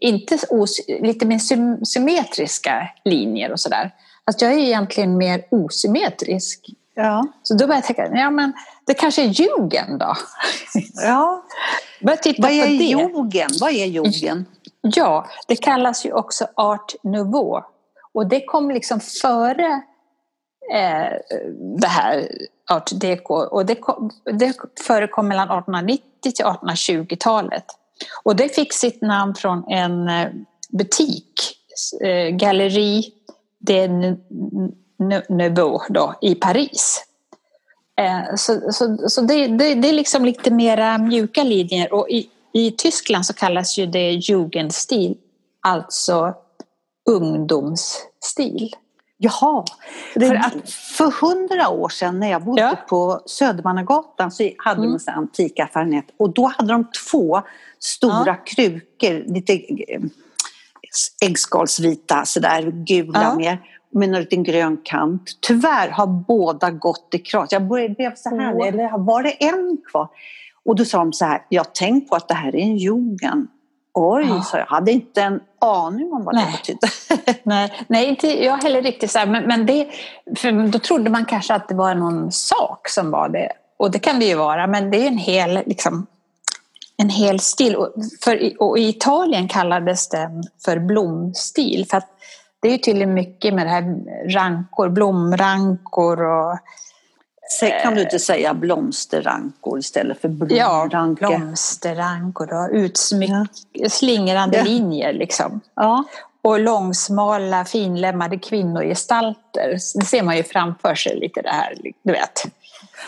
inte 0.00 0.38
os, 0.50 0.80
lite 0.88 1.26
mer 1.26 1.38
symmetriska 1.84 2.88
linjer 3.04 3.52
och 3.52 3.60
sådär. 3.60 3.94
Att 4.24 4.42
jag 4.42 4.52
är 4.52 4.58
egentligen 4.58 5.16
mer 5.16 5.44
osymmetrisk. 5.50 6.70
Ja. 6.94 7.26
Så 7.42 7.54
då 7.54 7.66
började 7.66 7.86
jag 7.88 7.96
tänka, 7.96 8.16
ja 8.16 8.30
men 8.30 8.52
det 8.86 8.94
kanske 8.94 9.22
är 9.22 9.26
jugend 9.26 9.98
då? 9.98 10.16
Ja. 10.94 11.44
Vad 12.38 12.50
är 12.50 12.66
jugend? 12.66 13.52
Vad 13.60 13.70
är 13.70 13.84
jugend? 13.84 14.44
Ja, 14.80 15.26
det 15.48 15.56
kallas 15.56 16.06
ju 16.06 16.12
också 16.12 16.46
art 16.54 16.94
nouveau. 17.02 17.62
Och 18.12 18.28
det 18.28 18.44
kom 18.44 18.70
liksom 18.70 19.00
före 19.00 19.82
Eh, 20.74 21.18
det 21.80 21.86
här 21.86 22.28
art 22.70 22.90
deco. 22.94 23.34
Och 23.34 23.66
det, 23.66 23.74
kom, 23.74 24.10
det 24.38 24.56
förekom 24.86 25.28
mellan 25.28 25.48
1890 25.48 26.02
till 26.22 26.44
1820-talet. 26.44 27.64
Och 28.22 28.36
det 28.36 28.54
fick 28.54 28.72
sitt 28.72 29.02
namn 29.02 29.34
från 29.34 29.64
en 29.68 30.08
eh, 30.08 30.28
butik, 30.70 31.32
eh, 32.02 32.36
Galleri 32.36 33.12
de 33.58 34.16
Nouveau 35.28 35.80
då, 35.88 36.14
i 36.20 36.34
Paris. 36.34 37.04
Så 38.36 38.60
så, 38.72 39.08
så 39.08 39.20
det, 39.20 39.46
det, 39.46 39.74
det 39.74 39.88
är 39.88 39.92
liksom 39.92 40.24
lite 40.24 40.50
mera 40.50 40.98
mjuka 40.98 41.42
linjer 41.42 41.92
och 41.92 42.08
i, 42.08 42.28
i 42.52 42.70
Tyskland 42.70 43.26
så 43.26 43.34
kallas 43.34 43.78
ju 43.78 43.86
det 43.86 44.10
Jugendstil, 44.10 45.16
alltså 45.60 46.34
ungdomsstil. 47.10 48.74
Jaha, 49.24 49.64
för 50.12 50.34
att 50.34 50.70
för 50.70 51.10
hundra 51.20 51.68
år 51.68 51.88
sedan 51.88 52.20
när 52.20 52.30
jag 52.30 52.44
bodde 52.44 52.62
ja. 52.62 52.76
på 52.88 53.20
Södermannagatan 53.26 54.30
så 54.30 54.50
hade 54.58 54.80
mm. 54.80 54.98
de 54.98 55.10
en 55.12 55.18
antikaffär 55.18 56.02
och 56.16 56.34
då 56.34 56.46
hade 56.46 56.72
de 56.72 56.86
två 57.10 57.42
stora 57.78 58.26
ja. 58.26 58.36
krukor, 58.46 59.34
lite 59.34 59.52
eh, 59.52 60.00
äggskalsvita 61.22 62.24
sådär, 62.24 62.70
gula 62.86 63.22
ja. 63.22 63.34
mer 63.34 63.60
med 63.90 64.08
en 64.08 64.20
liten 64.20 64.42
grön 64.42 64.78
kant. 64.84 65.22
Tyvärr 65.40 65.88
har 65.88 66.06
båda 66.06 66.70
gått 66.70 67.08
i 67.12 67.18
kras. 67.18 67.52
Jag 67.52 67.62
blev 67.62 68.14
så 68.16 68.28
här, 68.28 68.54
oh. 68.54 68.68
eller 68.68 68.98
var 68.98 69.22
det 69.22 69.44
en 69.44 69.78
kvar? 69.90 70.08
Och 70.64 70.76
då 70.76 70.84
sa 70.84 70.98
de 70.98 71.12
så 71.12 71.24
här, 71.24 71.46
jag 71.48 71.74
tänkt 71.74 72.08
på 72.08 72.16
att 72.16 72.28
det 72.28 72.34
här 72.34 72.56
är 72.56 72.60
en 72.60 72.76
jugend. 72.76 73.48
Oj, 73.94 74.26
ja. 74.28 74.42
så 74.42 74.56
jag 74.56 74.66
hade 74.66 74.92
inte 74.92 75.22
en 75.22 75.40
aning 75.58 76.12
om 76.12 76.24
vad 76.24 76.34
nej. 76.34 76.46
det 76.46 76.52
betydde. 76.52 77.38
nej, 77.42 77.72
nej, 77.86 78.08
inte 78.08 78.44
jag 78.44 78.56
heller 78.62 78.82
riktigt 78.82 79.10
så 79.10 79.18
här, 79.18 79.26
men, 79.26 79.44
men 79.44 79.66
det, 79.66 79.88
för 80.36 80.68
då 80.68 80.78
trodde 80.78 81.10
man 81.10 81.24
kanske 81.24 81.54
att 81.54 81.68
det 81.68 81.74
var 81.74 81.94
någon 81.94 82.32
sak 82.32 82.88
som 82.88 83.10
var 83.10 83.28
det. 83.28 83.52
Och 83.76 83.90
det 83.90 83.98
kan 83.98 84.18
det 84.18 84.24
ju 84.24 84.34
vara, 84.34 84.66
men 84.66 84.90
det 84.90 85.02
är 85.02 85.06
en 85.06 85.18
hel, 85.18 85.62
liksom, 85.66 86.06
en 86.96 87.08
hel 87.08 87.40
stil. 87.40 87.76
Och, 87.76 87.92
för, 88.24 88.62
och 88.62 88.78
i 88.78 88.88
Italien 88.88 89.48
kallades 89.48 90.08
den 90.08 90.42
för 90.64 90.78
blomstil. 90.78 91.86
För 91.90 91.96
att 91.96 92.08
det 92.62 92.68
är 92.68 92.72
ju 92.72 92.78
tydligen 92.78 93.14
mycket 93.14 93.54
med 93.54 93.66
det 93.66 93.70
här 93.70 93.96
rankor, 94.34 94.88
blomrankor 94.88 96.22
och 96.22 96.58
kan 97.82 97.94
du 97.94 98.02
inte 98.02 98.18
säga 98.18 98.54
blomsterrankor 98.54 99.78
istället 99.78 100.20
för 100.20 100.28
blomrankor? 100.28 101.28
Ja, 101.30 101.38
blomsterrankor 101.38 102.52
och 102.52 102.68
utsmyck, 102.72 103.30
ja. 103.72 103.88
slingrande 103.88 104.56
ja. 104.56 104.64
linjer 104.64 105.12
liksom. 105.12 105.60
Ja. 105.74 106.04
Och 106.42 106.60
långsmala 106.60 107.64
finlämmade 107.64 108.38
kvinnogestalter. 108.38 109.70
Det 109.94 110.04
ser 110.04 110.22
man 110.22 110.36
ju 110.36 110.42
framför 110.42 110.94
sig 110.94 111.16
lite 111.20 111.42
det 111.42 111.50
här, 111.50 111.74
du 112.02 112.12
vet. 112.12 112.44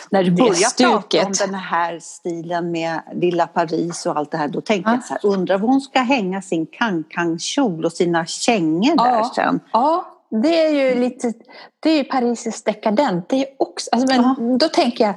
När 0.09 0.23
du 0.23 0.31
började 0.31 0.65
prata 0.77 1.25
om 1.25 1.33
den 1.39 1.53
här 1.53 1.99
stilen 1.99 2.71
med 2.71 3.01
Lilla 3.13 3.47
Paris 3.47 4.05
och 4.05 4.17
allt 4.17 4.31
det 4.31 4.37
här, 4.37 4.47
då 4.47 4.61
tänkte 4.61 4.91
ja. 4.91 4.95
jag 4.95 5.03
så 5.03 5.13
här, 5.13 5.33
undrar 5.33 5.57
var 5.57 5.67
hon 5.67 5.81
ska 5.81 5.99
hänga 5.99 6.41
sin 6.41 6.65
kankangkjol 6.65 7.85
och 7.85 7.93
sina 7.93 8.25
kängor 8.25 8.95
där 8.95 9.23
sen? 9.23 9.59
Ja, 9.71 10.16
det 10.29 10.65
är 10.65 10.69
ju 10.69 10.99
lite, 10.99 11.33
det 11.79 11.89
är 11.89 11.97
ju 11.97 12.03
Parisis 12.03 12.63
dekadent. 12.63 13.29
Det 13.29 13.35
är 13.35 13.47
också, 13.57 13.89
alltså, 13.91 14.07
men 14.07 14.23
ja. 14.23 14.57
Då 14.57 14.69
tänker 14.69 15.03
jag, 15.03 15.15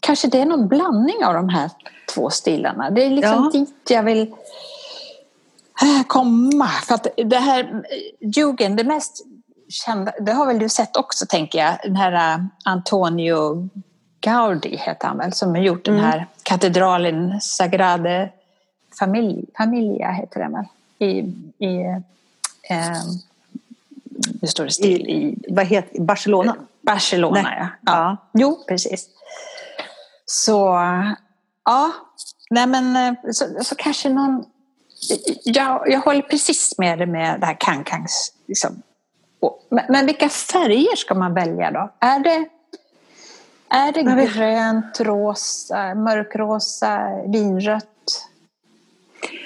kanske 0.00 0.28
det 0.28 0.40
är 0.40 0.46
någon 0.46 0.68
blandning 0.68 1.24
av 1.24 1.34
de 1.34 1.48
här 1.48 1.70
två 2.14 2.30
stilarna. 2.30 2.90
Det 2.90 3.04
är 3.04 3.10
liksom 3.10 3.50
ja. 3.52 3.58
dit 3.58 3.90
jag 3.90 4.02
vill 4.02 4.34
äh, 5.82 6.02
komma. 6.06 6.68
För 6.68 6.94
att 6.94 7.06
det 7.16 7.38
här 7.38 7.84
Jugend, 8.20 8.76
det 8.76 8.84
mest 8.84 9.26
kända, 9.68 10.12
det 10.20 10.32
har 10.32 10.46
väl 10.46 10.58
du 10.58 10.68
sett 10.68 10.96
också 10.96 11.26
tänker 11.26 11.58
jag, 11.58 11.78
den 11.84 11.96
här 11.96 12.34
äh, 12.34 12.44
Antonio 12.64 13.68
Gaudi 14.20 14.76
heter 14.76 15.08
han 15.08 15.18
väl, 15.18 15.32
som 15.32 15.50
har 15.50 15.62
gjort 15.62 15.88
mm. 15.88 16.00
den 16.00 16.10
här 16.10 16.26
katedralen 16.42 17.40
Sagrade 17.40 18.30
Familia, 18.98 20.10
heter 20.10 20.40
den 20.40 20.52
väl, 20.52 20.64
i, 20.98 21.18
i 21.66 21.80
eh, 22.70 22.94
nu 24.40 24.48
står 24.48 24.64
det 24.64 24.70
still 24.70 25.08
i... 25.08 25.38
Vad 25.48 25.66
heter 25.66 26.00
Barcelona? 26.00 26.56
Barcelona, 26.82 27.42
Nej. 27.42 27.58
ja. 27.58 27.68
ja. 27.84 28.16
Jo, 28.34 28.64
precis. 28.68 29.08
Så, 30.26 30.80
ja. 31.64 31.92
Nej 32.50 32.66
men, 32.66 33.16
så, 33.32 33.44
så 33.64 33.74
kanske 33.74 34.08
någon... 34.08 34.44
Jag, 35.44 35.90
jag 35.90 36.00
håller 36.00 36.22
precis 36.22 36.78
med 36.78 36.98
dig 36.98 37.06
med 37.06 37.40
det 37.40 37.46
här 37.46 37.56
kankangs... 37.60 38.32
Liksom. 38.46 38.82
Men, 39.70 39.84
men 39.88 40.06
vilka 40.06 40.28
färger 40.28 40.96
ska 40.96 41.14
man 41.14 41.34
välja 41.34 41.70
då? 41.70 41.92
Är 42.00 42.18
det... 42.18 42.48
Är 43.70 43.92
det 43.92 44.02
grönt, 44.02 45.00
rosa, 45.00 45.94
mörkrosa, 45.94 47.22
vinrött? 47.26 47.84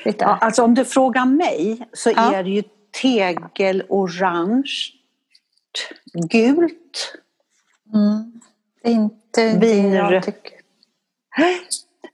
Ja, 0.05 0.39
alltså 0.41 0.63
om 0.63 0.75
du 0.75 0.85
frågar 0.85 1.27
mig 1.27 1.89
så 1.93 2.11
ja. 2.11 2.35
är 2.35 2.45
det 2.45 2.51
ju 2.51 2.63
tegelorange, 3.01 4.73
gult. 6.15 7.15
Mm. 7.95 8.41
Det 8.83 8.89
är 8.89 8.93
inte 8.93 9.59
Vinrött. 9.59 10.29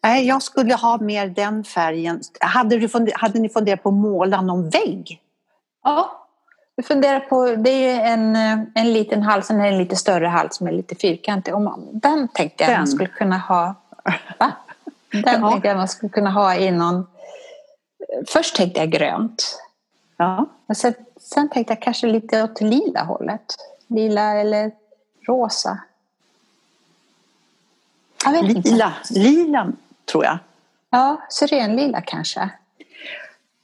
Nej, 0.02 0.26
jag 0.26 0.42
skulle 0.42 0.74
ha 0.74 0.98
mer 0.98 1.28
den 1.28 1.64
färgen. 1.64 2.20
Hade, 2.40 2.78
du 2.78 2.88
funder, 2.88 3.12
hade 3.16 3.38
ni 3.38 3.48
funderat 3.48 3.82
på 3.82 3.88
att 3.88 3.94
måla 3.94 4.40
någon 4.40 4.70
vägg? 4.70 5.20
Ja, 5.84 6.28
vi 6.76 6.82
funderar 6.82 7.20
på, 7.20 7.46
det 7.46 7.70
är 7.70 8.12
en, 8.12 8.36
en 8.74 8.92
liten 8.92 9.22
hals, 9.22 9.46
sen 9.46 9.60
en 9.60 9.78
lite 9.78 9.96
större 9.96 10.26
hals 10.26 10.56
som 10.56 10.66
är 10.66 10.72
lite 10.72 10.94
fyrkantig. 10.94 11.54
Om 11.54 11.88
den 11.92 12.28
tänkte 12.28 12.64
jag 12.64 12.72
den. 12.72 12.80
man 12.80 12.88
skulle 12.88 13.08
kunna 13.08 13.38
ha. 13.38 13.74
Va? 14.38 14.52
Den 15.12 15.40
ja. 15.40 15.50
tänkte 15.50 15.68
jag 15.68 15.76
man 15.76 15.88
skulle 15.88 16.10
kunna 16.10 16.30
ha 16.30 16.54
i 16.54 16.70
någon... 16.70 17.06
Först 18.28 18.56
tänkte 18.56 18.80
jag 18.80 18.90
grönt. 18.90 19.60
Ja. 20.16 20.46
Och 20.68 20.76
sen, 20.76 20.94
sen 21.16 21.48
tänkte 21.48 21.72
jag 21.72 21.82
kanske 21.82 22.06
lite 22.06 22.42
åt 22.42 22.60
lila 22.60 23.02
hållet. 23.02 23.56
Lila 23.86 24.40
eller 24.40 24.72
rosa. 25.26 25.78
Lila. 28.42 28.92
Lila 29.10 29.72
tror 30.12 30.24
jag. 30.24 30.38
Ja, 30.90 31.22
syrenlila 31.30 32.00
kanske. 32.00 32.50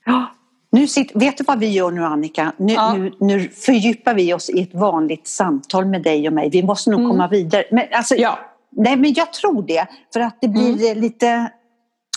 Ja, 0.04 0.34
nu 0.70 0.86
sitter, 0.86 1.20
vet 1.20 1.38
du 1.38 1.44
vad 1.44 1.58
vi 1.58 1.68
gör 1.68 1.90
nu 1.90 2.04
Annika? 2.04 2.52
Nu, 2.56 2.72
ja. 2.72 2.94
nu, 2.94 3.12
nu 3.20 3.48
fördjupar 3.48 4.14
vi 4.14 4.34
oss 4.34 4.50
i 4.50 4.62
ett 4.62 4.74
vanligt 4.74 5.28
samtal 5.28 5.86
med 5.86 6.02
dig 6.02 6.28
och 6.28 6.34
mig. 6.34 6.50
Vi 6.50 6.62
måste 6.62 6.90
nog 6.90 7.00
mm. 7.00 7.10
komma 7.10 7.28
vidare. 7.28 7.64
Men, 7.70 7.86
alltså, 7.92 8.14
ja. 8.14 8.38
Nej, 8.70 8.96
men 8.96 9.12
jag 9.12 9.32
tror 9.32 9.62
det. 9.62 9.86
För 10.12 10.20
att 10.20 10.36
det 10.40 10.48
blir 10.48 10.90
mm. 10.90 11.00
lite... 11.02 11.50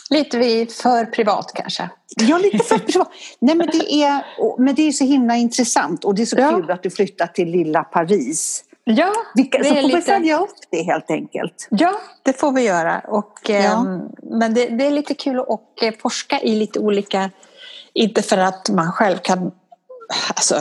Lite 0.09 0.37
för 0.73 1.05
privat 1.05 1.51
kanske. 1.55 1.89
Ja, 2.15 2.37
lite 2.37 2.57
för 2.57 2.77
privat. 2.77 3.09
Nej, 3.39 3.55
men 3.55 3.67
det, 3.67 3.93
är, 3.93 4.25
men 4.61 4.75
det 4.75 4.87
är 4.87 4.91
så 4.91 5.03
himla 5.03 5.35
intressant 5.35 6.05
och 6.05 6.15
det 6.15 6.21
är 6.21 6.25
så 6.25 6.35
ja. 6.39 6.51
kul 6.51 6.71
att 6.71 6.83
du 6.83 6.89
flyttar 6.89 7.27
till 7.27 7.51
lilla 7.51 7.83
Paris. 7.83 8.63
Ja, 8.83 9.13
Vilka, 9.35 9.63
så 9.63 9.75
får 9.75 9.81
lite... 9.81 9.95
vi 9.95 10.01
följa 10.01 10.39
upp 10.39 10.55
det 10.71 10.83
helt 10.83 11.11
enkelt. 11.11 11.67
Ja, 11.69 11.93
det 12.23 12.33
får 12.33 12.51
vi 12.51 12.61
göra. 12.61 12.99
Och, 12.99 13.39
ja. 13.47 13.55
eh, 13.55 13.83
men 14.23 14.53
det, 14.53 14.65
det, 14.65 14.87
är 14.87 14.91
lite 14.91 15.13
kul 15.13 15.39
att 15.39 15.81
eh, 15.81 15.93
forska 16.01 16.41
i 16.41 16.55
lite 16.55 16.79
olika, 16.79 17.29
inte 17.93 18.21
för 18.21 18.37
att 18.37 18.69
man 18.69 18.91
själv 18.91 19.17
kan 19.17 19.51
Alltså, 20.29 20.55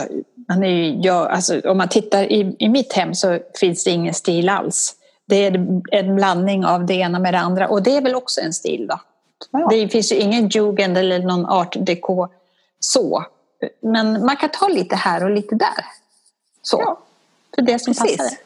man 0.49 0.63
är 0.63 0.67
ju, 0.67 0.99
jag, 1.01 1.31
alltså, 1.31 1.59
om 1.59 1.77
man 1.77 1.89
tittar 1.89 2.23
i, 2.23 2.55
i 2.59 2.69
mitt 2.69 2.93
hem 2.93 3.13
så 3.13 3.39
finns 3.59 3.83
det 3.83 3.91
ingen 3.91 4.13
stil 4.13 4.49
alls. 4.49 4.95
Det 5.27 5.45
är 5.45 5.81
en 5.91 6.15
blandning 6.15 6.65
av 6.65 6.85
det 6.85 6.93
ena 6.93 7.19
med 7.19 7.33
det 7.33 7.39
andra 7.39 7.67
och 7.67 7.83
det 7.83 7.97
är 7.97 8.01
väl 8.01 8.15
också 8.15 8.41
en 8.41 8.53
stil 8.53 8.87
då. 8.87 8.99
Ja. 9.51 9.67
Det 9.69 9.89
finns 9.89 10.11
ju 10.11 10.15
ingen 10.15 10.47
jugend 10.47 10.97
eller 10.97 11.19
någon 11.19 11.45
art 11.45 11.75
deco 11.79 12.27
så. 12.79 13.25
Men 13.81 14.25
man 14.25 14.35
kan 14.37 14.49
ta 14.49 14.67
lite 14.67 14.95
här 14.95 15.23
och 15.23 15.31
lite 15.31 15.55
där. 15.55 15.85
Så. 16.61 16.81
Ja 16.85 16.99
för 17.57 17.61
det 17.61 17.79
som 17.79 17.93
Precis. 17.93 18.17
passar. 18.17 18.37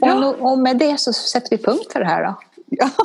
Och, 0.00 0.08
ja. 0.08 0.34
och 0.40 0.58
med 0.58 0.78
det 0.78 1.00
så 1.00 1.12
sätter 1.12 1.50
vi 1.50 1.58
punkt 1.58 1.92
för 1.92 2.00
det 2.00 2.06
här 2.06 2.24
då. 2.24 2.40
Ja. 2.66 2.90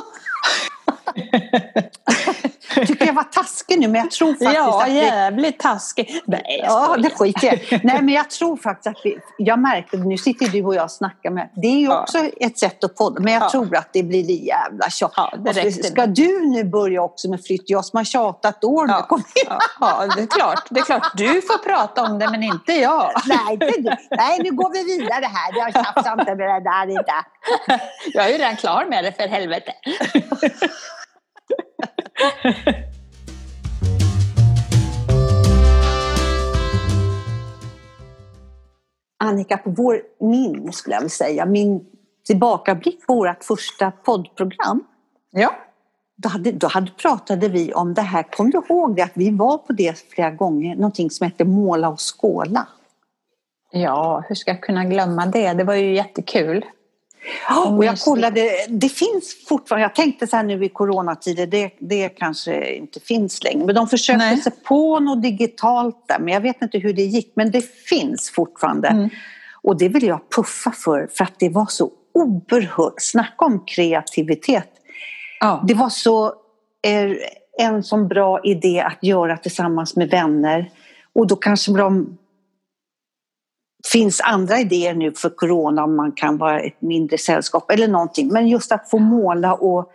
tycker 2.74 3.06
jag 3.06 3.12
var 3.12 3.22
taskig 3.22 3.78
nu 3.78 3.88
men 3.88 4.00
jag 4.00 4.10
tror 4.10 4.28
faktiskt 4.28 4.54
ja, 4.54 4.82
att 4.82 4.88
vi... 4.88 4.94
jävligt 4.94 5.58
taskig. 5.58 6.20
Nej, 6.24 6.64
ja, 6.64 6.96
det 6.98 7.10
skiter 7.10 7.46
jag 7.46 7.84
Nej, 7.84 8.02
men 8.02 8.08
jag 8.08 8.30
tror 8.30 8.56
faktiskt 8.56 8.86
att 8.86 9.00
vi... 9.04 9.18
Jag 9.38 9.58
märkte, 9.58 9.96
nu 9.96 10.18
sitter 10.18 10.46
du 10.46 10.64
och 10.64 10.74
jag 10.74 10.84
och 10.84 10.90
snackar 10.90 11.30
med... 11.30 11.50
Det 11.54 11.66
är 11.66 11.78
ju 11.78 11.86
ja. 11.86 12.02
också 12.02 12.18
ett 12.18 12.58
sätt 12.58 12.84
att 12.84 12.96
podda, 12.96 13.20
men 13.20 13.32
jag 13.32 13.42
ja. 13.42 13.50
tror 13.50 13.76
att 13.76 13.88
det 13.92 14.02
blir 14.02 14.30
jävla 14.30 14.90
tjat. 14.90 15.12
Ja, 15.16 15.32
ska 15.82 16.06
du 16.06 16.48
nu 16.48 16.64
börja 16.64 17.02
också 17.02 17.30
med 17.30 17.44
flytt? 17.44 17.70
Jag 17.70 17.84
som 17.84 17.96
har 17.96 18.04
tjatat 18.04 18.64
år 18.64 18.86
nu. 18.86 18.92
Ja. 18.92 19.18
Ja. 19.48 19.58
ja, 19.80 20.06
det 20.16 20.22
är 20.22 20.26
klart. 20.26 20.66
Det 20.70 20.80
är 20.80 20.84
klart. 20.84 21.12
Du 21.16 21.42
får 21.42 21.58
prata 21.58 22.02
om 22.02 22.18
det, 22.18 22.30
men 22.30 22.42
inte 22.42 22.72
jag. 22.72 23.12
Nej, 23.26 23.52
inte 23.52 23.66
du. 23.66 24.16
Nej 24.16 24.38
nu 24.42 24.50
går 24.50 24.72
vi 24.72 24.96
vidare 24.96 25.24
här. 25.24 25.58
Jag 25.58 25.72
tjafsar 25.72 26.12
inte 26.20 26.34
med 26.34 26.48
det 26.48 26.60
där 26.60 26.90
inte. 26.90 27.12
Jag 28.12 28.24
är 28.24 28.28
ju 28.28 28.38
redan 28.38 28.56
klar 28.56 28.86
med 28.88 29.04
det, 29.04 29.12
för 29.12 29.28
helvete. 29.28 29.72
Annika, 39.18 39.56
på 39.56 39.70
vår, 39.70 40.02
min 40.20 40.72
skulle 40.72 40.94
jag 40.94 41.00
vilja 41.00 41.10
säga, 41.10 41.46
min 41.46 41.86
tillbakablick 42.26 43.06
på 43.06 43.14
vårt 43.14 43.44
första 43.44 43.90
poddprogram. 43.90 44.84
Ja. 45.30 45.54
Då, 46.16 46.28
hade, 46.28 46.52
då 46.52 46.66
hade, 46.66 46.90
pratade 46.90 47.48
vi 47.48 47.72
om 47.72 47.94
det 47.94 48.02
här, 48.02 48.22
kom 48.22 48.50
du 48.50 48.58
ihåg 48.58 48.96
det 48.96 49.02
att 49.02 49.12
vi 49.14 49.30
var 49.30 49.58
på 49.58 49.72
det 49.72 49.98
flera 49.98 50.30
gånger, 50.30 50.76
någonting 50.76 51.10
som 51.10 51.24
hette 51.24 51.44
Måla 51.44 51.88
och 51.88 52.00
skåla? 52.00 52.66
Ja, 53.70 54.24
hur 54.28 54.34
ska 54.34 54.50
jag 54.50 54.62
kunna 54.62 54.84
glömma 54.84 55.26
det? 55.26 55.52
Det 55.52 55.64
var 55.64 55.74
ju 55.74 55.94
jättekul. 55.94 56.64
Och 57.66 57.84
jag 57.84 57.98
kollade, 57.98 58.50
det 58.68 58.88
finns 58.88 59.36
fortfarande, 59.48 59.82
jag 59.82 59.94
tänkte 59.94 60.26
så 60.26 60.36
här 60.36 60.44
nu 60.44 60.64
i 60.64 60.68
coronatider, 60.68 61.46
det, 61.46 61.70
det 61.78 62.08
kanske 62.08 62.74
inte 62.74 63.00
finns 63.00 63.44
längre. 63.44 63.66
Men 63.66 63.74
de 63.74 63.88
försökte 63.88 64.24
Nej. 64.24 64.36
sig 64.36 64.52
på 64.64 65.00
något 65.00 65.22
digitalt 65.22 66.04
där, 66.08 66.18
men 66.18 66.34
jag 66.34 66.40
vet 66.40 66.62
inte 66.62 66.78
hur 66.78 66.92
det 66.92 67.02
gick. 67.02 67.32
Men 67.36 67.50
det 67.50 67.74
finns 67.88 68.30
fortfarande. 68.30 68.88
Mm. 68.88 69.10
Och 69.62 69.78
det 69.78 69.88
vill 69.88 70.06
jag 70.06 70.20
puffa 70.36 70.70
för, 70.70 71.08
för 71.16 71.24
att 71.24 71.38
det 71.38 71.48
var 71.48 71.66
så 71.66 71.90
oerhört, 72.14 72.94
snacka 72.96 73.44
om 73.44 73.64
kreativitet. 73.66 74.70
Ja. 75.40 75.64
Det 75.68 75.74
var 75.74 75.88
så, 75.88 76.34
en 77.58 77.82
sån 77.82 78.08
bra 78.08 78.40
idé 78.44 78.80
att 78.80 78.98
göra 79.02 79.36
tillsammans 79.36 79.96
med 79.96 80.10
vänner. 80.10 80.70
Och 81.14 81.26
då 81.26 81.36
kanske 81.36 81.72
de 81.72 82.18
finns 83.92 84.20
andra 84.20 84.58
idéer 84.58 84.94
nu 84.94 85.12
för 85.12 85.30
corona 85.30 85.84
om 85.84 85.96
man 85.96 86.12
kan 86.12 86.38
vara 86.38 86.60
ett 86.60 86.82
mindre 86.82 87.18
sällskap 87.18 87.70
eller 87.70 87.88
någonting. 87.88 88.28
Men 88.28 88.48
just 88.48 88.72
att 88.72 88.90
få 88.90 88.98
måla 88.98 89.54
och 89.54 89.92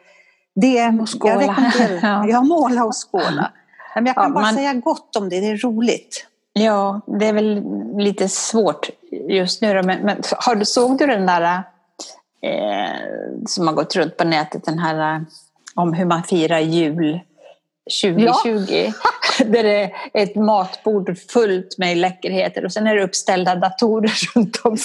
det 0.55 0.87
och 1.01 1.21
skåla. 1.21 1.55
Jag 1.79 1.99
ja. 2.01 2.27
ja, 2.27 2.41
måla 2.41 2.85
och 2.85 2.93
skåla. 2.95 3.51
Men 3.95 4.05
jag 4.05 4.15
kan 4.15 4.23
ja, 4.23 4.29
bara 4.29 4.43
man, 4.43 4.53
säga 4.53 4.73
gott 4.73 5.15
om 5.15 5.29
det, 5.29 5.39
det 5.39 5.47
är 5.47 5.57
roligt. 5.57 6.25
Ja, 6.53 7.01
det 7.19 7.25
är 7.25 7.33
väl 7.33 7.63
lite 7.97 8.29
svårt 8.29 8.89
just 9.29 9.61
nu. 9.61 9.83
Men, 9.83 9.99
men 10.01 10.21
har 10.37 10.55
du, 10.55 10.65
såg 10.65 10.97
du 10.97 11.05
den 11.05 11.25
där 11.25 11.63
eh, 12.41 12.89
som 13.47 13.67
har 13.67 13.73
gått 13.73 13.95
runt 13.95 14.17
på 14.17 14.23
nätet, 14.23 14.65
den 14.65 14.79
här 14.79 15.15
eh, 15.15 15.21
om 15.75 15.93
hur 15.93 16.05
man 16.05 16.23
firar 16.23 16.59
jul 16.59 17.19
2020. 18.01 18.65
Ja. 18.69 18.93
där 19.45 19.63
det 19.63 19.83
är 19.83 19.91
ett 20.13 20.35
matbord 20.35 21.17
fullt 21.17 21.77
med 21.77 21.97
läckerheter 21.97 22.65
och 22.65 22.73
sen 22.73 22.87
är 22.87 22.95
det 22.95 23.03
uppställda 23.03 23.55
datorer 23.55 24.11
runt 24.35 24.61
om. 24.63 24.77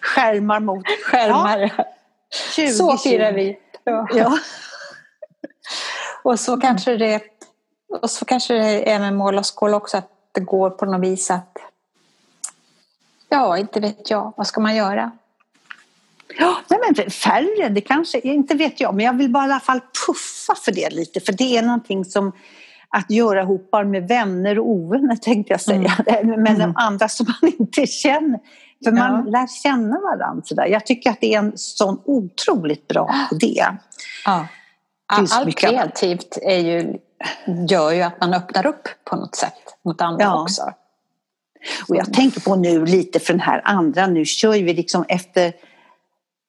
Skärmar 0.00 0.60
mot 0.60 0.84
skärmar. 1.04 1.72
Ja. 2.56 2.70
Så 2.70 2.96
firar 2.96 3.32
vi. 3.32 3.58
Ja. 3.84 4.08
ja. 4.14 4.38
och 6.22 6.40
så 6.40 6.56
kanske 6.56 6.96
det 6.96 7.22
och 8.02 8.10
så 8.10 8.24
kanske 8.24 8.54
det 8.54 8.90
är 8.90 8.98
med 8.98 9.14
mål 9.14 9.38
och 9.38 9.46
skål 9.46 9.74
också 9.74 9.96
att 9.96 10.08
det 10.32 10.40
går 10.40 10.70
på 10.70 10.86
något 10.86 11.00
vis 11.00 11.30
att 11.30 11.56
ja, 13.28 13.58
inte 13.58 13.80
vet 13.80 14.10
jag, 14.10 14.32
vad 14.36 14.46
ska 14.46 14.60
man 14.60 14.76
göra? 14.76 15.10
Ja, 16.38 16.56
men 16.68 17.10
färre, 17.10 17.68
det 17.68 17.80
kanske, 17.80 18.20
inte 18.20 18.54
vet 18.54 18.80
jag, 18.80 18.94
men 18.94 19.04
jag 19.06 19.16
vill 19.16 19.30
bara 19.30 19.44
i 19.44 19.50
alla 19.50 19.60
fall 19.60 19.80
puffa 20.06 20.54
för 20.64 20.72
det 20.72 20.90
lite, 20.90 21.20
för 21.20 21.32
det 21.32 21.56
är 21.56 21.62
någonting 21.62 22.04
som 22.04 22.32
att 22.88 23.10
göra 23.10 23.44
hopar 23.44 23.84
med 23.84 24.08
vänner 24.08 24.58
och 24.58 24.68
ovänner 24.68 25.16
tänkte 25.16 25.52
jag 25.52 25.60
säga, 25.60 25.96
mm. 26.06 26.42
men 26.42 26.56
mm. 26.56 26.72
andra 26.76 27.08
som 27.08 27.26
man 27.26 27.52
inte 27.58 27.86
känner. 27.86 28.40
För 28.84 28.92
man 28.92 29.24
lär 29.24 29.62
känna 29.62 30.00
varandra 30.00 30.42
sådär. 30.44 30.66
Jag 30.66 30.86
tycker 30.86 31.10
att 31.10 31.20
det 31.20 31.34
är 31.34 31.38
en 31.38 31.52
sån 31.54 32.00
otroligt 32.04 32.88
bra 32.88 33.14
idé. 33.32 33.64
Ja. 34.24 34.46
Allt 35.06 35.56
kreativt 35.56 36.38
är 36.42 36.58
ju, 36.58 36.98
gör 37.68 37.92
ju 37.92 38.02
att 38.02 38.20
man 38.20 38.34
öppnar 38.34 38.66
upp 38.66 38.88
på 39.04 39.16
något 39.16 39.34
sätt 39.34 39.76
mot 39.84 40.00
andra 40.00 40.24
ja. 40.24 40.42
också. 40.42 40.62
Och 41.88 41.96
jag 41.96 42.12
tänker 42.12 42.40
på 42.40 42.56
nu 42.56 42.86
lite 42.86 43.20
för 43.20 43.32
den 43.32 43.40
här 43.40 43.62
andra, 43.64 44.06
nu 44.06 44.24
kör 44.24 44.52
vi 44.52 44.74
liksom 44.74 45.04
efter 45.08 45.52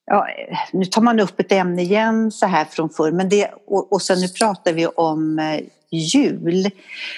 Ja, 0.06 0.28
nu 0.74 0.86
tar 0.86 1.02
man 1.02 1.20
upp 1.20 1.40
ett 1.40 1.52
ämne 1.52 1.82
igen 1.82 2.32
så 2.32 2.46
här 2.46 2.66
från 2.66 2.90
förr, 2.90 3.12
men 3.12 3.30
det, 3.30 3.52
och, 3.68 3.94
och 3.94 4.02
sen 4.02 4.20
nu 4.20 4.28
pratar 4.28 4.74
vi 4.74 4.88
om 4.88 5.40
eh, 5.40 5.60
jul. 5.92 6.70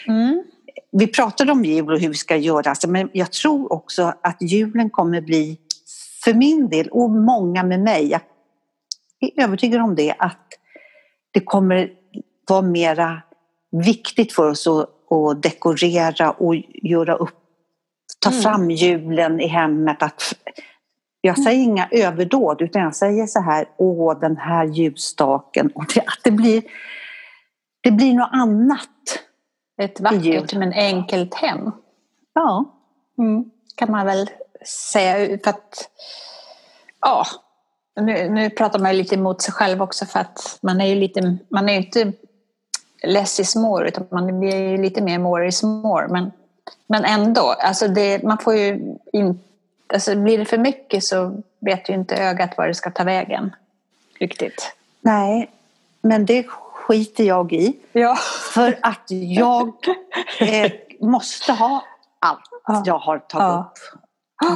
Mm. 0.08 0.44
Vi 0.92 1.08
pratade 1.08 1.52
om 1.52 1.66
jul 1.66 1.92
och 1.92 2.00
hur 2.00 2.10
vi 2.10 2.16
ska 2.16 2.36
göra, 2.36 2.74
men 2.88 3.10
jag 3.14 3.32
tror 3.32 3.74
också 3.74 4.14
att 4.22 4.38
julen 4.42 4.90
kommer 4.90 5.22
bli, 5.22 5.58
för 6.24 6.34
min 6.34 6.70
del 6.70 6.88
och 6.88 7.10
många 7.10 7.64
med 7.64 7.80
mig, 7.80 8.08
jag 8.08 8.22
är 9.20 9.44
övertygad 9.44 9.82
om 9.82 9.96
det, 9.96 10.16
att 10.20 10.48
det 11.32 11.40
kommer 11.40 11.90
vara 12.48 12.62
mera 12.62 13.22
viktigt 13.72 14.34
för 14.34 14.50
oss 14.50 14.68
att, 14.68 14.90
att 15.12 15.44
dekorera 15.44 16.32
och 16.32 16.56
göra 16.84 17.16
upp, 17.16 17.36
ta 18.20 18.30
mm. 18.30 18.42
fram 18.42 18.72
julen 18.72 19.40
i 19.40 19.48
hemmet. 19.48 20.04
Att, 20.04 20.34
Jag 21.26 21.40
säger 21.40 21.64
inga 21.64 21.88
överdåd 21.92 22.62
utan 22.62 22.82
jag 22.82 22.96
säger 22.96 23.28
så 23.28 23.42
här, 23.42 23.66
åh 23.78 24.20
den 24.20 24.38
här 24.38 24.66
ljusstaken. 24.66 25.72
Och 25.76 25.86
det, 25.96 26.00
att 26.00 26.20
det 26.24 26.32
blir, 26.32 26.64
det 27.82 27.92
blir 27.92 28.14
något 28.14 28.30
annat. 28.32 28.90
Ett 29.82 30.00
vackert 30.00 30.54
men 30.54 30.74
enkelt 30.74 31.34
hem. 31.34 31.72
Ja. 32.34 32.66
Mm, 33.18 33.52
kan 33.76 33.92
man 33.92 34.06
väl 34.06 34.30
säga. 34.94 35.38
För 35.44 35.50
att, 35.50 35.90
ja, 37.02 37.26
nu, 38.02 38.30
nu 38.30 38.50
pratar 38.50 38.80
man 38.80 38.92
ju 38.92 38.98
lite 38.98 39.16
emot 39.16 39.42
sig 39.42 39.54
själv 39.54 39.82
också 39.82 40.06
för 40.06 40.20
att 40.20 40.60
man 40.62 40.82
är 40.82 40.86
ju 40.86 40.96
lite, 40.96 41.38
man 41.50 41.70
är 41.70 41.74
ju 41.74 41.80
inte 41.80 42.12
less 43.04 43.40
is 43.40 43.56
more 43.56 43.88
utan 43.88 44.08
man 44.12 44.40
blir 44.40 44.56
ju 44.56 44.78
lite 44.78 45.02
mer 45.02 45.20
more 45.20 45.48
is 45.48 45.64
more. 45.64 46.08
Men, 46.08 46.32
men 46.88 47.06
ändå, 47.06 47.42
alltså 47.42 47.88
det, 47.88 48.24
man 48.24 48.38
får 48.38 48.56
ju 48.56 48.96
inte 49.14 49.45
alltså 49.94 50.16
blir 50.16 50.38
det 50.38 50.46
för 50.46 50.58
mycket 50.58 51.04
så 51.04 51.42
vet 51.60 51.90
ju 51.90 51.94
inte 51.94 52.16
ögat 52.16 52.58
var 52.58 52.68
det 52.68 52.74
ska 52.74 52.92
ta 52.92 53.04
vägen. 53.04 53.56
Riktigt. 54.20 54.76
Nej, 55.02 55.52
men 56.02 56.26
det 56.26 56.48
skiter 56.48 57.24
jag 57.24 57.54
i. 57.54 57.78
Ja. 57.92 58.16
För 58.54 58.80
att 58.82 59.06
jag 59.10 59.74
eh, 60.40 60.72
måste 61.00 61.54
ha 61.54 61.84
allt 62.20 62.50
ja. 62.68 62.84
jag 62.86 62.98
har 62.98 63.20
tagit 63.20 63.44
ja. 63.44 63.72
upp. 63.72 64.00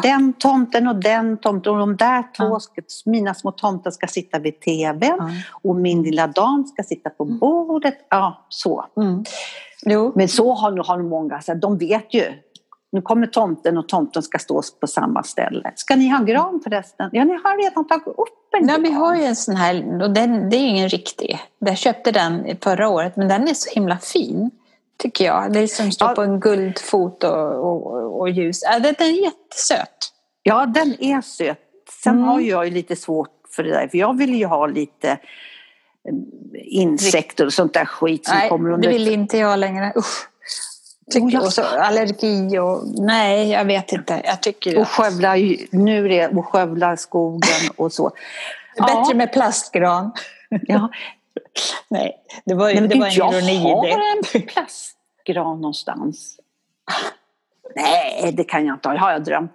Den 0.03 0.33
tomten 0.33 0.87
och 0.87 0.95
den 0.95 1.37
tomten 1.37 1.73
och 1.73 1.79
de 1.79 1.95
där 1.95 2.23
två, 2.37 2.59
ska, 2.59 2.81
mina 3.05 3.33
små 3.33 3.51
tomtar 3.51 3.91
ska 3.91 4.07
sitta 4.07 4.39
vid 4.39 4.61
tvn 4.61 5.41
och 5.51 5.75
min 5.75 6.03
lilla 6.03 6.27
dam 6.27 6.65
ska 6.65 6.83
sitta 6.83 7.09
på 7.09 7.23
mm. 7.23 7.39
bordet. 7.39 7.97
Ja, 8.09 8.45
så. 8.49 8.85
Mm. 8.97 9.23
Men 10.15 10.27
så 10.27 10.53
har, 10.53 10.87
har 10.87 10.97
många, 10.97 11.41
så 11.41 11.53
de 11.53 11.77
vet 11.77 12.13
ju 12.13 12.33
nu 12.91 13.01
kommer 13.01 13.27
tomten 13.27 13.77
och 13.77 13.87
tomten 13.87 14.23
ska 14.23 14.39
stå 14.39 14.61
på 14.81 14.87
samma 14.87 15.23
ställe. 15.23 15.71
Ska 15.75 15.95
ni 15.95 16.09
ha 16.09 16.23
gran 16.23 16.61
förresten? 16.63 17.09
Ja, 17.13 17.23
ni 17.23 17.33
har 17.33 17.63
redan 17.63 17.87
tagit 17.87 18.07
upp 18.07 18.53
en 18.57 18.67
gran. 18.67 18.83
Ja, 18.83 18.89
vi 18.89 18.95
har 18.95 19.15
ju 19.15 19.23
en 19.23 19.35
sån 19.35 19.55
här, 19.55 20.03
och 20.03 20.11
den, 20.11 20.49
det 20.49 20.57
är 20.57 20.67
ingen 20.67 20.89
riktig. 20.89 21.39
Jag 21.59 21.77
köpte 21.77 22.11
den 22.11 22.57
förra 22.63 22.89
året, 22.89 23.15
men 23.15 23.27
den 23.27 23.47
är 23.47 23.53
så 23.53 23.69
himla 23.69 23.97
fin. 23.97 24.51
Tycker 24.97 25.25
jag. 25.25 25.53
Det 25.53 25.59
är 25.59 25.67
som 25.67 25.91
står 25.91 26.07
ja. 26.07 26.15
på 26.15 26.21
en 26.21 26.39
guldfot 26.39 27.23
och, 27.23 27.55
och, 27.55 28.19
och 28.19 28.29
ljus. 28.29 28.61
Ja, 28.63 28.79
den 28.79 28.95
är 28.99 29.23
jättesöt. 29.23 30.13
Ja, 30.43 30.65
den 30.65 31.03
är 31.03 31.21
söt. 31.21 31.59
Sen 32.03 32.13
mm. 32.13 32.25
har 32.25 32.39
jag 32.39 32.65
ju 32.65 32.71
lite 32.71 32.95
svårt 32.95 33.29
för 33.55 33.63
det 33.63 33.69
där, 33.69 33.87
för 33.87 33.97
jag 33.97 34.17
vill 34.17 34.35
ju 34.35 34.45
ha 34.45 34.67
lite 34.67 35.09
eh, 35.09 35.17
insekter 36.53 37.45
och 37.45 37.53
sånt 37.53 37.73
där 37.73 37.85
skit 37.85 38.25
som 38.25 38.37
Nej, 38.37 38.49
kommer 38.49 38.71
under. 38.71 38.87
det 38.89 38.93
vill 38.93 39.07
inte 39.07 39.37
jag 39.37 39.59
längre. 39.59 39.93
Usch. 39.97 40.28
Tycker, 41.09 41.41
och 41.41 41.53
så 41.53 41.63
allergi 41.63 42.59
och 42.59 42.83
nej, 42.85 43.49
jag 43.49 43.65
vet 43.65 43.91
inte. 43.91 44.21
Jag 44.25 44.41
tycker 44.41 44.79
och 44.79 44.87
skövla, 44.87 45.35
nu 45.71 46.05
är 46.05 46.09
det 46.09 46.27
och 46.27 46.45
skövla 46.45 46.97
skogen 46.97 47.71
och 47.77 47.93
så. 47.93 48.11
Bättre 48.77 49.03
ja. 49.09 49.15
med 49.15 49.33
plastgran. 49.33 50.11
Ja. 50.49 50.89
nej, 51.87 52.15
det 52.45 52.53
var, 52.53 52.73
nej, 52.73 52.87
det 52.87 52.99
var 52.99 53.07
en 53.07 53.49
ironi. 53.49 53.89
Jag 53.89 53.97
har 53.97 54.37
en 54.37 54.47
plastgran 54.47 55.61
någonstans. 55.61 56.39
Nej, 57.75 58.31
det 58.33 58.43
kan 58.43 58.65
jag 58.65 58.75
inte 58.75 58.89
ha. 58.89 58.93
Det 58.93 58.99
har 58.99 59.11
jag 59.11 59.23
drömt. 59.23 59.51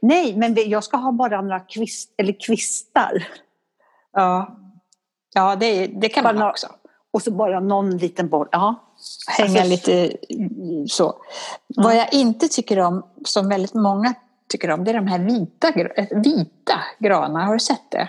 Nej, 0.00 0.36
men 0.36 0.56
jag 0.70 0.84
ska 0.84 0.96
ha 0.96 1.12
bara 1.12 1.40
några 1.42 1.60
kvist, 1.60 2.14
eller 2.16 2.36
kvistar. 2.46 3.26
Ja, 4.12 4.56
ja 5.34 5.56
det, 5.56 5.86
det 5.86 6.08
kan 6.08 6.24
bara 6.24 6.34
man 6.34 6.48
också. 6.48 6.66
Och 7.10 7.22
så 7.22 7.30
bara 7.30 7.60
någon 7.60 7.96
liten 7.96 8.28
boll. 8.28 8.48
Ja. 8.50 8.85
Hänga 9.26 9.60
alltså, 9.60 9.68
lite 9.68 10.16
så. 10.88 11.14
Ja. 11.66 11.82
Vad 11.82 11.96
jag 11.96 12.12
inte 12.12 12.48
tycker 12.48 12.78
om, 12.78 13.02
som 13.24 13.48
väldigt 13.48 13.74
många 13.74 14.14
tycker 14.48 14.70
om, 14.70 14.84
det 14.84 14.90
är 14.90 14.94
de 14.94 15.06
här 15.06 15.18
vita, 15.18 15.72
vita 16.10 16.80
granar. 16.98 17.44
Har 17.44 17.52
du 17.52 17.60
sett 17.60 17.90
det? 17.90 18.08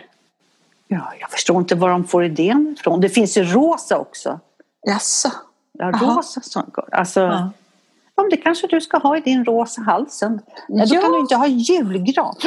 Ja, 0.87 1.13
jag 1.19 1.29
förstår 1.29 1.57
inte 1.57 1.75
var 1.75 1.89
de 1.89 2.03
får 2.03 2.25
idén 2.25 2.75
ifrån. 2.79 3.01
Det 3.01 3.09
finns 3.09 3.37
ju 3.37 3.43
rosa 3.43 3.97
också. 3.97 4.39
Jaså? 4.87 5.31
Ja, 5.71 5.91
rosa 6.01 6.41
sånt. 6.41 6.75
Alltså, 6.91 7.19
ja. 7.19 7.51
Om 8.15 8.29
det 8.29 8.37
kanske 8.37 8.67
du 8.67 8.81
ska 8.81 8.97
ha 8.97 9.17
i 9.17 9.19
din 9.21 9.45
rosa 9.45 9.81
halsen. 9.81 10.41
Ja, 10.67 10.85
då 10.85 11.01
kan 11.01 11.11
du 11.11 11.19
inte 11.19 11.35
ha 11.35 11.47
julgran. 11.47 12.35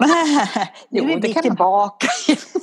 jo, 0.90 1.04
nu 1.04 1.12
är 1.12 1.20
vi 1.20 1.34
tillbaka. 1.34 2.06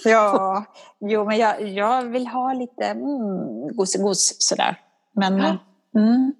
ja, 0.05 0.65
jo, 0.99 1.25
men 1.25 1.37
jag, 1.37 1.69
jag 1.69 2.03
vill 2.03 2.27
ha 2.27 2.53
lite 2.53 2.85
mm, 2.85 3.75
gosegos 3.75 4.35
sådär. 4.39 4.79
Men 5.17 5.37
ja. 5.37 5.57
mm, 5.95 6.33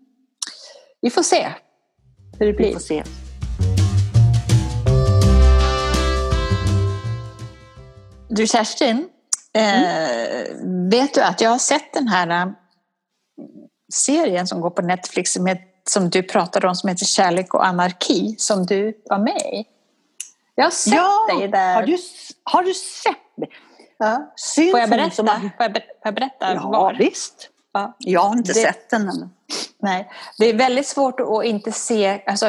vi 1.02 1.10
får 1.10 1.24
se 1.24 1.48
hur 2.40 2.46
det 2.46 2.54
blir. 2.54 2.68
Vi 2.68 2.74
får 2.74 2.80
se. 2.80 3.04
Du 8.30 8.48
Kerstin, 8.48 9.10
mm. 9.54 9.84
eh, 9.84 11.00
vet 11.00 11.14
du 11.14 11.22
att 11.22 11.42
jag 11.42 11.50
har 11.50 11.58
sett 11.58 11.94
den 11.94 12.08
här 12.08 12.46
äh, 12.46 12.54
serien 13.94 14.48
som 14.48 14.62
går 14.62 14.70
på 14.70 14.82
Netflix 14.82 15.34
som, 15.34 15.56
som 15.90 16.10
du 16.10 16.24
pratade 16.24 16.68
om 16.68 16.76
som 16.76 16.90
heter 16.90 17.06
Kärlek 17.06 17.54
och 17.54 17.66
anarki 17.66 18.36
som 18.38 18.66
du 18.66 19.02
var 19.10 19.20
med 19.20 19.54
i? 19.54 19.66
Jag 20.56 20.64
har 20.64 20.72
sett 20.72 20.94
ja, 20.94 21.38
dig 21.40 21.48
där. 21.48 21.76
Har 21.76 21.84
du, 21.84 21.98
har 22.44 22.64
du 22.64 22.74
sett 22.74 23.38
mig? 23.38 23.50
Ja. 23.98 24.34
Får, 24.72 24.80
jag 24.80 24.90
berätta? 24.90 25.16
Som... 25.16 25.28
Får, 25.28 25.36
jag, 25.58 25.74
får 25.74 25.82
jag 26.04 26.16
berätta 26.16 26.54
ja, 26.54 26.70
var? 26.70 26.94
visst. 26.94 27.52
Ja. 27.78 27.96
Jag 28.00 28.22
har 28.22 28.38
inte 28.38 28.54
det, 28.54 28.60
sett 28.60 28.90
den 28.90 29.02
ännu. 29.02 29.30
Nej, 29.80 30.12
det 30.38 30.46
är 30.46 30.54
väldigt 30.54 30.88
svårt 30.88 31.20
att 31.20 31.46
inte 31.46 31.72
se, 31.72 32.22
alltså, 32.26 32.48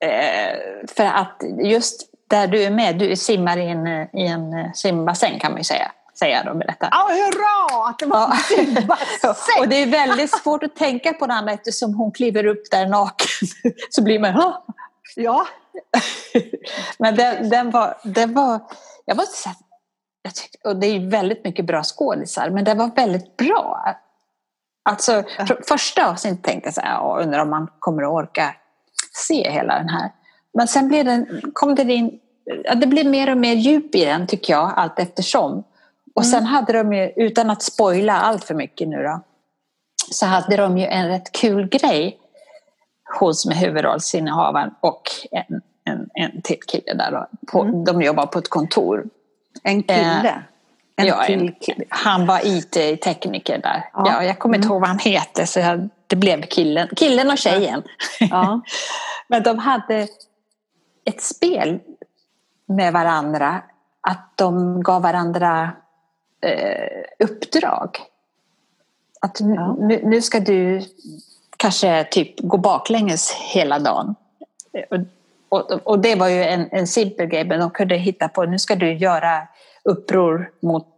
eh, 0.00 0.56
för 0.88 1.04
att 1.04 1.42
just 1.58 2.10
där 2.28 2.46
du 2.46 2.62
är 2.62 2.70
med, 2.70 2.98
du 2.98 3.16
simmar 3.16 3.56
i 3.56 3.68
en, 3.68 3.86
i 3.88 4.26
en 4.26 4.74
simbassäng 4.74 5.38
kan 5.40 5.52
man 5.52 5.60
ju 5.60 5.64
säga. 5.64 5.92
Säga 6.18 6.42
då, 6.44 6.54
berätta. 6.54 6.88
Ja, 6.90 7.08
hurra! 7.10 7.88
Att 7.88 7.98
det 7.98 8.06
var 8.06 8.30
en 8.30 8.36
simbassäng! 8.36 9.58
och 9.60 9.68
det 9.68 9.76
är 9.76 9.86
väldigt 9.86 10.30
svårt 10.30 10.62
att 10.62 10.76
tänka 10.76 11.12
på 11.12 11.26
den 11.26 11.36
andra 11.36 11.52
eftersom 11.52 11.94
hon 11.94 12.12
kliver 12.12 12.46
upp 12.46 12.70
där 12.70 12.86
naken. 12.86 13.48
Så 13.90 14.02
blir 14.02 14.18
man, 14.18 14.32
Hå! 14.32 14.52
ja. 15.16 15.46
Men 16.98 17.16
den, 17.16 17.50
den, 17.50 17.70
var, 17.70 17.98
den 18.04 18.34
var, 18.34 18.60
jag 19.04 19.16
måste 19.16 19.36
säga 19.36 19.54
tyckte, 20.32 20.68
och 20.68 20.76
det 20.76 20.86
är 20.86 21.10
väldigt 21.10 21.44
mycket 21.44 21.64
bra 21.64 21.82
skådisar, 21.82 22.50
men 22.50 22.64
det 22.64 22.74
var 22.74 22.90
väldigt 22.96 23.36
bra. 23.36 23.96
Alltså, 24.82 25.12
ja. 25.38 25.46
första 25.68 26.10
avsnittet 26.10 26.42
tänkte 26.42 26.66
jag 26.66 26.74
så 26.74 26.80
här, 26.80 27.22
undrar 27.22 27.38
om 27.38 27.50
man 27.50 27.68
kommer 27.78 28.02
att 28.02 28.08
orka 28.08 28.54
se 29.12 29.50
hela 29.50 29.78
den 29.78 29.88
här. 29.88 30.10
Men 30.54 30.68
sen 30.68 30.88
blev 30.88 31.04
den, 31.04 31.40
kom 31.52 31.74
det 31.74 31.82
in, 31.82 32.20
ja, 32.64 32.74
det 32.74 32.86
blev 32.86 33.06
mer 33.06 33.30
och 33.30 33.38
mer 33.38 33.54
djup 33.54 33.94
i 33.94 34.04
den 34.04 34.26
tycker 34.26 34.52
jag, 34.52 34.72
allt 34.76 34.98
eftersom. 34.98 35.64
Och 36.14 36.22
mm. 36.22 36.32
sen 36.32 36.46
hade 36.46 36.72
de 36.72 36.92
ju, 36.92 37.12
utan 37.16 37.50
att 37.50 37.62
spoila 37.62 38.20
allt 38.20 38.44
för 38.44 38.54
mycket 38.54 38.88
nu 38.88 39.02
då, 39.02 39.20
så 40.10 40.26
hade 40.26 40.56
de 40.56 40.78
ju 40.78 40.86
en 40.86 41.08
rätt 41.08 41.32
kul 41.32 41.68
grej 41.68 42.18
hon 43.18 43.34
som 43.34 43.50
är 43.50 43.54
huvudrollsinnehavaren 43.56 44.74
och 44.80 45.02
en, 45.30 45.60
en, 45.84 46.08
en 46.14 46.42
till 46.42 46.60
kille 46.66 46.94
där 46.94 47.10
då. 47.10 47.26
På, 47.52 47.62
mm. 47.62 47.84
De 47.84 48.02
jobbar 48.02 48.26
på 48.26 48.38
ett 48.38 48.48
kontor 48.48 49.04
en 49.62 49.82
kille? 49.82 50.28
Eh, 50.28 50.34
en 50.96 51.06
ja, 51.06 51.24
en, 51.24 51.54
han 51.88 52.26
var 52.26 52.40
IT-tekniker 52.44 53.58
där. 53.58 53.90
Ja. 53.92 54.04
ja 54.06 54.24
jag 54.24 54.38
kommer 54.38 54.56
inte 54.56 54.66
mm. 54.66 54.72
ihåg 54.72 54.80
vad 54.80 54.88
han 54.88 54.98
heter 54.98 55.44
så 55.44 55.60
jag, 55.60 55.88
det 56.06 56.16
blev 56.16 56.42
killen, 56.42 56.88
killen 56.96 57.30
och 57.30 57.38
tjejen. 57.38 57.82
Ja. 58.20 58.60
Men 59.28 59.42
de 59.42 59.58
hade 59.58 60.08
ett 61.04 61.22
spel 61.22 61.80
med 62.66 62.92
varandra. 62.92 63.62
Att 64.00 64.32
de 64.34 64.82
gav 64.82 65.02
varandra 65.02 65.72
eh, 66.40 67.26
uppdrag. 67.26 67.98
Att 69.20 69.40
ja. 69.40 69.76
nu, 69.78 70.00
nu, 70.04 70.22
ska 70.22 70.40
du 70.40 70.82
kanske 71.56 72.04
typ 72.04 72.40
gå 72.40 72.56
baklänges 72.56 73.32
hela 73.32 73.78
dagen. 73.78 74.14
Och, 74.90 74.98
och 75.62 75.98
det 75.98 76.14
var 76.14 76.28
ju 76.28 76.44
en, 76.44 76.68
en 76.72 76.86
simpel 76.86 77.26
grej, 77.26 77.44
men 77.44 77.60
de 77.60 77.70
kunde 77.70 77.96
hitta 77.96 78.28
på, 78.28 78.44
nu 78.44 78.58
ska 78.58 78.74
du 78.74 78.92
göra 78.92 79.42
uppror 79.84 80.50
mot 80.62 80.94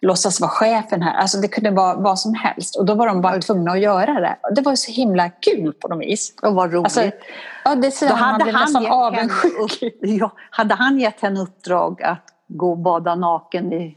låtsas 0.00 0.40
vara 0.40 0.50
chefen 0.50 1.02
här. 1.02 1.14
Alltså 1.14 1.38
det 1.38 1.48
kunde 1.48 1.70
vara 1.70 1.94
vad 1.94 2.18
som 2.18 2.34
helst. 2.34 2.76
Och 2.76 2.84
då 2.84 2.94
var 2.94 3.06
de 3.06 3.20
bara 3.20 3.40
tvungna 3.40 3.72
att 3.72 3.80
göra 3.80 4.20
det. 4.20 4.36
Och 4.42 4.54
det 4.54 4.62
var 4.62 4.74
så 4.74 4.92
himla 4.92 5.30
kul 5.30 5.72
på 5.72 5.88
något 5.88 6.00
vis. 6.00 6.34
Och 6.42 6.54
vad 6.54 6.72
roligt. 6.72 6.84
Alltså, 6.84 7.10
ja, 7.64 7.74
det 7.74 7.86
är 7.86 7.90
så 7.90 8.06
hade 8.06 8.44
man 8.44 8.54
nästan 8.54 8.86
avundsjuk. 8.86 9.82
Upp, 9.82 9.92
ja, 10.00 10.32
hade 10.50 10.74
han 10.74 10.98
gett 10.98 11.20
henne 11.20 11.40
uppdrag 11.40 12.02
att 12.02 12.24
gå 12.48 12.70
och 12.70 12.78
bada 12.78 13.14
naken 13.14 13.72
i 13.72 13.96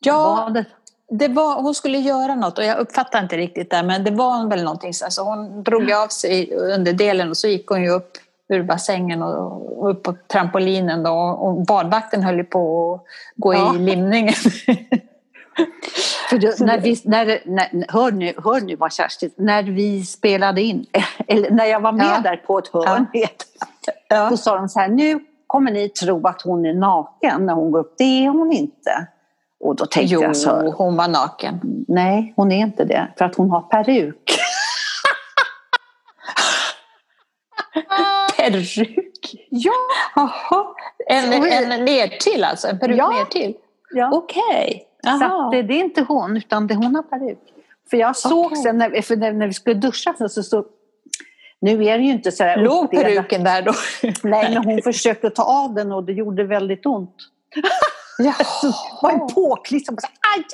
ja, 0.00 0.44
badet? 0.46 0.66
Det 1.08 1.28
var, 1.28 1.62
hon 1.62 1.74
skulle 1.74 1.98
göra 1.98 2.34
något 2.34 2.58
och 2.58 2.64
jag 2.64 2.78
uppfattar 2.78 3.22
inte 3.22 3.36
riktigt 3.36 3.70
det 3.70 3.82
men 3.82 4.04
det 4.04 4.10
var 4.10 4.48
väl 4.48 4.64
någonting. 4.64 4.92
Alltså 5.04 5.22
hon 5.22 5.62
drog 5.62 5.92
av 5.92 6.08
sig 6.08 6.54
under 6.54 6.92
delen 6.92 7.30
och 7.30 7.36
så 7.36 7.48
gick 7.48 7.66
hon 7.66 7.82
ju 7.82 7.90
upp 7.90 8.18
ur 8.52 8.62
bassängen 8.62 9.22
och, 9.22 9.90
upp 9.90 10.02
på 10.02 10.14
trampolinen 10.32 11.02
då, 11.02 11.12
och 11.12 11.66
badvakten 11.66 12.22
höll 12.22 12.36
ju 12.36 12.44
på 12.44 12.94
att 12.94 13.02
gå 13.36 13.54
ja. 13.54 13.74
i 13.74 13.78
limningen. 13.78 14.34
För 16.30 16.38
då, 16.38 16.64
när 16.64 16.78
vi, 16.80 17.00
när, 17.04 17.40
när, 17.44 17.92
hör, 17.92 18.10
nu, 18.10 18.32
hör 18.44 18.60
nu 18.60 18.76
vad 18.76 18.92
Kerstin, 18.92 19.30
när 19.36 19.62
vi 19.62 20.04
spelade 20.04 20.62
in, 20.62 20.86
eller 21.26 21.50
när 21.50 21.64
jag 21.64 21.80
var 21.80 21.92
med 21.92 22.06
ja. 22.06 22.20
där 22.22 22.36
på 22.36 22.58
ett 22.58 22.68
hörn, 22.68 23.06
ja. 24.08 24.28
då 24.30 24.36
sa 24.36 24.56
de 24.56 24.68
så 24.68 24.80
här, 24.80 24.88
nu 24.88 25.20
kommer 25.46 25.70
ni 25.70 25.88
tro 25.88 26.26
att 26.26 26.42
hon 26.42 26.66
är 26.66 26.74
naken 26.74 27.46
när 27.46 27.54
hon 27.54 27.70
går 27.70 27.78
upp. 27.80 27.94
Det 27.98 28.24
är 28.24 28.28
hon 28.28 28.52
inte. 28.52 29.06
Och 29.60 29.76
då 29.76 29.86
tänkte 29.86 30.14
jo, 30.14 30.22
jag 30.22 30.36
så 30.36 30.70
hon 30.70 30.96
var 30.96 31.08
naken. 31.08 31.60
nej 31.88 32.32
hon 32.36 32.52
är 32.52 32.58
inte 32.58 32.84
det. 32.84 33.08
För 33.18 33.24
att 33.24 33.34
hon 33.34 33.50
har 33.50 33.60
peruk. 33.60 34.38
Peruk? 38.50 39.34
Ja! 39.50 39.72
Jaha. 40.14 40.66
En, 41.06 41.32
en 41.32 41.84
nertill 41.84 42.44
alltså? 42.44 42.68
En 42.68 42.78
peruk 42.78 42.98
Ja. 42.98 43.10
nertill? 43.10 43.54
ja. 43.94 44.10
Okej. 44.12 44.86
Så 45.18 45.24
att 45.24 45.52
det, 45.52 45.62
det 45.62 45.74
är 45.74 45.80
inte 45.84 46.02
hon, 46.02 46.36
utan 46.36 46.66
det 46.66 46.74
hon 46.74 46.94
har 46.94 47.02
peruk. 47.02 47.38
För 47.90 47.96
jag 47.96 48.16
såg 48.16 48.44
Okej. 48.46 48.56
sen 48.62 48.78
när, 48.78 49.02
för 49.02 49.16
när, 49.16 49.32
när 49.32 49.46
vi 49.46 49.52
skulle 49.52 49.76
duscha 49.76 50.14
så, 50.18 50.28
så, 50.28 50.42
så 50.42 50.64
Nu 51.60 51.84
är 51.84 51.98
det 51.98 52.04
ju 52.04 52.10
inte 52.10 52.32
så 52.32 52.44
här 52.44 52.56
Låg 52.56 52.90
peruken 52.90 53.44
där 53.44 53.62
då? 53.62 53.72
Nej, 54.22 54.54
men 54.54 54.64
hon 54.64 54.82
försökte 54.84 55.30
ta 55.30 55.42
av 55.42 55.74
den 55.74 55.92
och 55.92 56.04
det 56.04 56.12
gjorde 56.12 56.44
väldigt 56.44 56.86
ont. 56.86 57.16
Jaha. 58.18 58.34
Det 58.62 58.72
var 59.02 59.10
en 59.10 59.28
påklistrad. 59.34 59.98
Aj, 60.36 60.38
aj. 60.42 60.46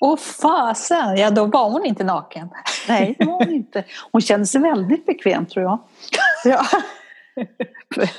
Åh 0.00 0.16
fasen, 0.16 1.16
ja 1.16 1.30
då 1.30 1.44
var 1.44 1.70
hon 1.70 1.86
inte 1.86 2.04
naken. 2.04 2.48
Nej, 2.88 3.16
det 3.18 3.24
var 3.24 3.32
hon 3.44 3.52
inte. 3.54 3.84
Hon 4.12 4.20
kände 4.20 4.46
sig 4.46 4.60
väldigt 4.60 5.06
bekväm 5.06 5.46
tror 5.46 5.64
jag. 5.64 5.78
Ja. 6.44 6.62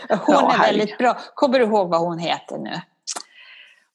Hon 0.25 0.36
är 0.36 0.60
väldigt 0.60 0.97
bra. 0.97 1.17
Kommer 1.36 1.60
du 1.60 1.65
ihåg 1.65 1.89
vad 1.89 1.99
hon 2.01 2.19
heter 2.19 2.58
nu? 2.58 2.71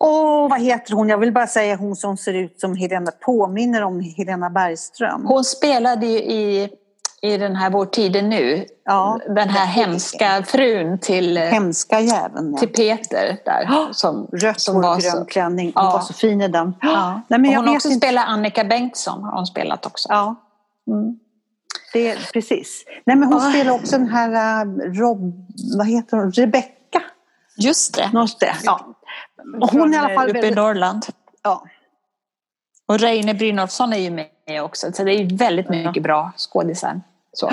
Åh, 0.04 0.48
vad 0.50 0.60
heter 0.60 0.94
hon? 0.94 1.08
Jag 1.08 1.18
vill 1.18 1.32
bara 1.32 1.46
säga 1.46 1.76
hon 1.76 1.96
som 1.96 2.16
ser 2.16 2.34
ut 2.34 2.60
som 2.60 2.76
Helena, 2.76 3.10
påminner 3.20 3.82
om 3.82 4.00
Helena 4.00 4.50
Bergström. 4.50 5.26
Hon 5.26 5.44
spelade 5.44 6.06
ju 6.06 6.18
i, 6.18 6.68
i 7.22 7.36
den 7.36 7.56
här 7.56 7.70
Vår 7.70 7.86
tid 7.86 8.16
är 8.16 8.22
nu. 8.22 8.64
Ja. 8.84 9.18
Den 9.26 9.48
här 9.48 9.66
hemska 9.66 10.42
frun 10.46 10.98
till, 10.98 11.38
Hemska 11.38 12.00
jäveln. 12.00 12.56
Till 12.56 12.68
Peter 12.72 13.38
där. 13.44 13.92
Som, 13.92 14.28
Rött 14.32 14.60
som 14.60 14.74
hår 14.74 14.82
var 14.82 15.00
grön 15.00 15.12
så, 15.12 15.24
klänning. 15.24 15.72
Hon 15.74 15.84
Ja. 15.84 15.90
var 15.92 16.00
så 16.00 16.12
fin 16.12 16.40
i 16.40 16.48
den. 16.48 16.74
ja. 16.80 17.20
Nej, 17.28 17.40
men 17.40 17.54
hon 17.54 17.68
har 17.68 17.74
också 17.74 17.88
inte. 17.88 18.06
spelat 18.06 18.28
Annika 18.28 18.64
Bengtsson. 18.64 19.22
Har 19.22 19.32
hon 19.36 19.46
spelat 19.46 19.86
också. 19.86 20.08
Ja, 20.10 20.34
Mm. 20.86 21.18
Det, 21.92 22.32
precis. 22.32 22.84
Nej, 23.06 23.16
men 23.16 23.28
hon 23.32 23.42
Ja. 23.42 23.50
spelar 23.50 23.72
också 23.72 23.98
den 23.98 24.08
här 24.08 24.62
äh, 24.64 24.92
Rob... 24.92 25.46
Vad 25.78 25.86
heter 25.86 26.16
hon? 26.16 26.32
Rebecca. 26.32 27.02
Just 27.56 27.94
det. 27.94 28.10
Något 28.12 28.40
där. 28.40 28.56
Ja. 28.64 28.96
Och 29.60 29.68
hon 29.70 29.94
är 29.94 29.96
i 29.96 30.00
alla 30.00 30.14
fall 30.14 30.28
uppe 30.28 30.38
i 30.38 30.40
väldigt... 30.40 30.56
Norrland. 30.56 31.06
Ja. 31.42 31.64
Och 32.86 32.98
Reine 33.00 33.34
Brynolfsson 33.34 33.92
är 33.92 33.98
ju 33.98 34.10
med 34.10 34.62
också. 34.62 34.92
Så 34.92 35.04
det 35.04 35.12
är 35.12 35.36
väldigt 35.38 35.68
mycket 35.68 36.02
bra 36.02 36.32
skådisar. 36.36 37.00
Så, 37.32 37.50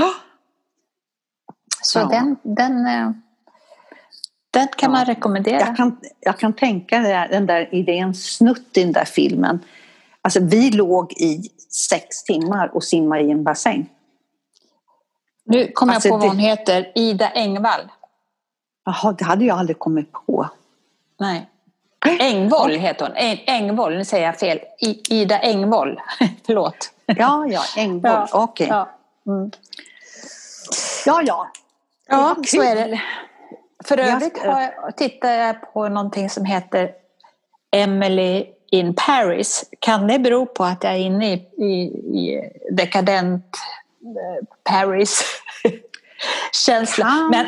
så 1.82 2.00
Ja. 2.00 2.06
den, 2.06 2.36
den, 2.44 2.86
eh, 2.88 3.12
den 4.52 4.68
kan 4.68 4.92
Ja. 4.92 4.98
man 4.98 5.06
rekommendera. 5.06 5.60
Jag 5.60 5.78
kan, 5.78 6.00
jag 6.20 6.40
kan 6.40 6.54
tänka 6.54 7.00
det, 7.00 7.28
den 7.32 7.46
där 7.46 7.76
idén 7.76 8.14
snutt 8.16 8.78
i 8.78 8.84
den 8.84 8.92
där 8.94 9.06
filmen. 9.06 9.60
Alltså 10.22 10.40
vi 10.44 10.72
låg 10.72 11.14
i 11.14 11.42
sex 11.90 12.24
timmar 12.24 12.76
och 12.76 12.84
simmade 12.84 13.22
i 13.22 13.32
en 13.32 13.44
bassäng. 13.44 13.90
Nu 15.50 15.72
kommer 15.72 15.94
Alltså, 15.94 16.10
jag 16.10 16.14
på 16.14 16.18
vad 16.18 16.26
det- 16.26 16.30
hon 16.30 16.40
heter. 16.40 16.92
Ida 16.96 17.30
Engvall. 17.30 17.82
Jaha, 18.86 19.12
det 19.18 19.24
hade 19.26 19.46
jag 19.46 19.58
aldrig 19.60 19.80
kommit 19.80 20.12
på. 20.12 20.50
Nej. 21.20 21.50
Engvoll 22.20 22.72
heter 22.72 23.06
hon. 23.08 23.16
Eng, 23.16 23.44
Engvoll, 23.48 23.98
nu 23.98 24.06
säger 24.06 24.26
jag 24.26 24.40
fel. 24.40 24.60
I, 24.80 25.02
Ida 25.22 25.40
Engvoll. 25.40 26.02
Förlåt. 26.46 26.92
Ja, 27.06 27.46
ja, 27.50 27.62
Engvall. 27.78 28.28
Okej. 28.32 28.68
Ja. 28.70 28.90
Ja. 29.24 29.32
Mm. 29.34 29.52
ja, 31.06 31.22
ja. 31.26 31.48
ja, 32.08 32.36
så 32.48 32.64
är 32.64 32.76
det. 32.76 33.02
För 33.86 33.98
övrigt 33.98 34.40
jag, 34.44 34.98
tittar 34.98 35.32
jag 35.32 35.74
på 35.74 35.90
någonting 35.90 36.30
som 36.30 36.46
heter 36.46 36.92
Emily 37.72 38.46
in 38.72 38.96
Paris. 38.96 39.70
Kan 39.80 40.08
det 40.08 40.20
bero 40.20 40.46
på 40.46 40.64
att 40.64 40.84
jag 40.84 40.94
är 40.94 40.98
inne 40.98 41.34
i, 41.34 41.40
i, 41.58 41.72
i 42.20 42.52
dekadent 42.72 43.58
eh, 44.04 44.46
Paris 44.64 45.24
känsla? 46.66 47.06
Kan. 47.06 47.30
Men, 47.30 47.46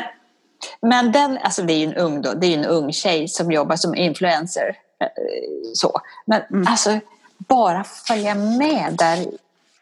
men 0.80 1.12
den, 1.12 1.38
alltså 1.42 1.62
det 1.62 1.72
är 1.72 1.78
ju 1.78 1.84
en 1.86 1.94
ung, 1.94 2.22
då, 2.22 2.32
det 2.32 2.46
är 2.46 2.58
en 2.58 2.64
ung 2.64 2.92
tjej 2.92 3.28
som 3.28 3.52
jobbar 3.52 3.76
som 3.76 3.94
influencer. 3.94 4.76
eh, 5.00 5.06
Så. 5.74 6.00
Men 6.26 6.42
Mm. 6.50 6.66
alltså 6.68 6.98
bara 7.38 7.84
följa 7.84 8.34
med 8.34 8.94
där 8.98 9.18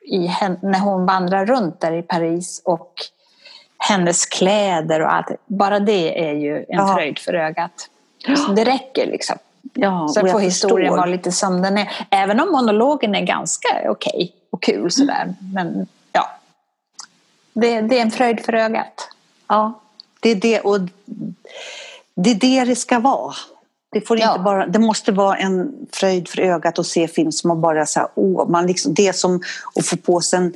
i, 0.03 0.19
när 0.63 0.79
hon 0.79 1.07
vandrar 1.07 1.47
runt 1.47 1.81
där 1.81 1.93
i 1.93 2.03
Paris 2.03 2.63
och 2.65 2.93
hennes 3.79 4.27
kläder 4.27 5.01
och 5.03 5.13
allt. 5.15 5.27
Bara 5.47 5.79
det 5.81 6.29
är 6.29 6.33
ju 6.35 6.57
en 6.57 6.65
Ja. 6.69 6.95
fröjd 6.95 7.19
för 7.19 7.35
ögat. 7.35 7.89
Så 8.47 8.53
det 8.53 8.65
räcker 8.65 9.07
liksom. 9.07 9.37
ja 9.75 10.09
Sen 10.15 10.29
får 10.31 10.41
historien 10.41 10.93
vara 10.97 11.07
lite 11.07 11.33
som 11.33 11.63
den 11.63 11.79
är. 11.79 12.07
Även 12.11 12.41
om 12.41 12.53
monologen 12.53 13.15
är 13.15 13.21
ganska 13.27 13.69
okej 13.91 14.33
och 14.51 14.63
kul 14.63 14.91
sådär. 14.91 15.35
Men 15.55 15.87
ja, 16.13 16.31
det, 17.61 17.81
det 17.81 17.99
är 17.99 18.03
en 18.03 18.11
fröjd 18.11 18.45
för 18.45 18.53
ögat. 18.53 19.09
Ja, 19.49 19.81
det 20.21 20.31
är 20.31 20.35
det. 20.35 20.61
Och 20.61 20.81
det 22.17 22.31
är 22.31 22.35
det 22.35 22.65
det 22.65 22.77
ska 22.77 22.99
vara. 22.99 23.35
Det, 23.93 24.01
får 24.01 24.19
Ja. 24.19 24.29
inte 24.31 24.41
bara, 24.41 24.67
det 24.67 24.79
måste 24.79 25.13
vara 25.13 25.37
en 25.37 25.73
fröjd 25.93 26.29
för 26.29 26.41
ögat 26.41 26.79
att 26.79 26.87
se 26.87 27.09
film 27.09 27.33
som 27.33 27.49
man 27.49 27.61
bara 27.61 27.87
så 27.87 28.01
här, 28.01 28.09
åh, 28.15 28.49
man 28.49 28.67
liksom, 28.67 28.95
det 28.95 29.09
är 29.09 29.13
som 29.13 29.41
att 29.75 29.87
få 29.87 29.97
på 29.97 30.21
sig 30.21 30.39
en 30.39 30.55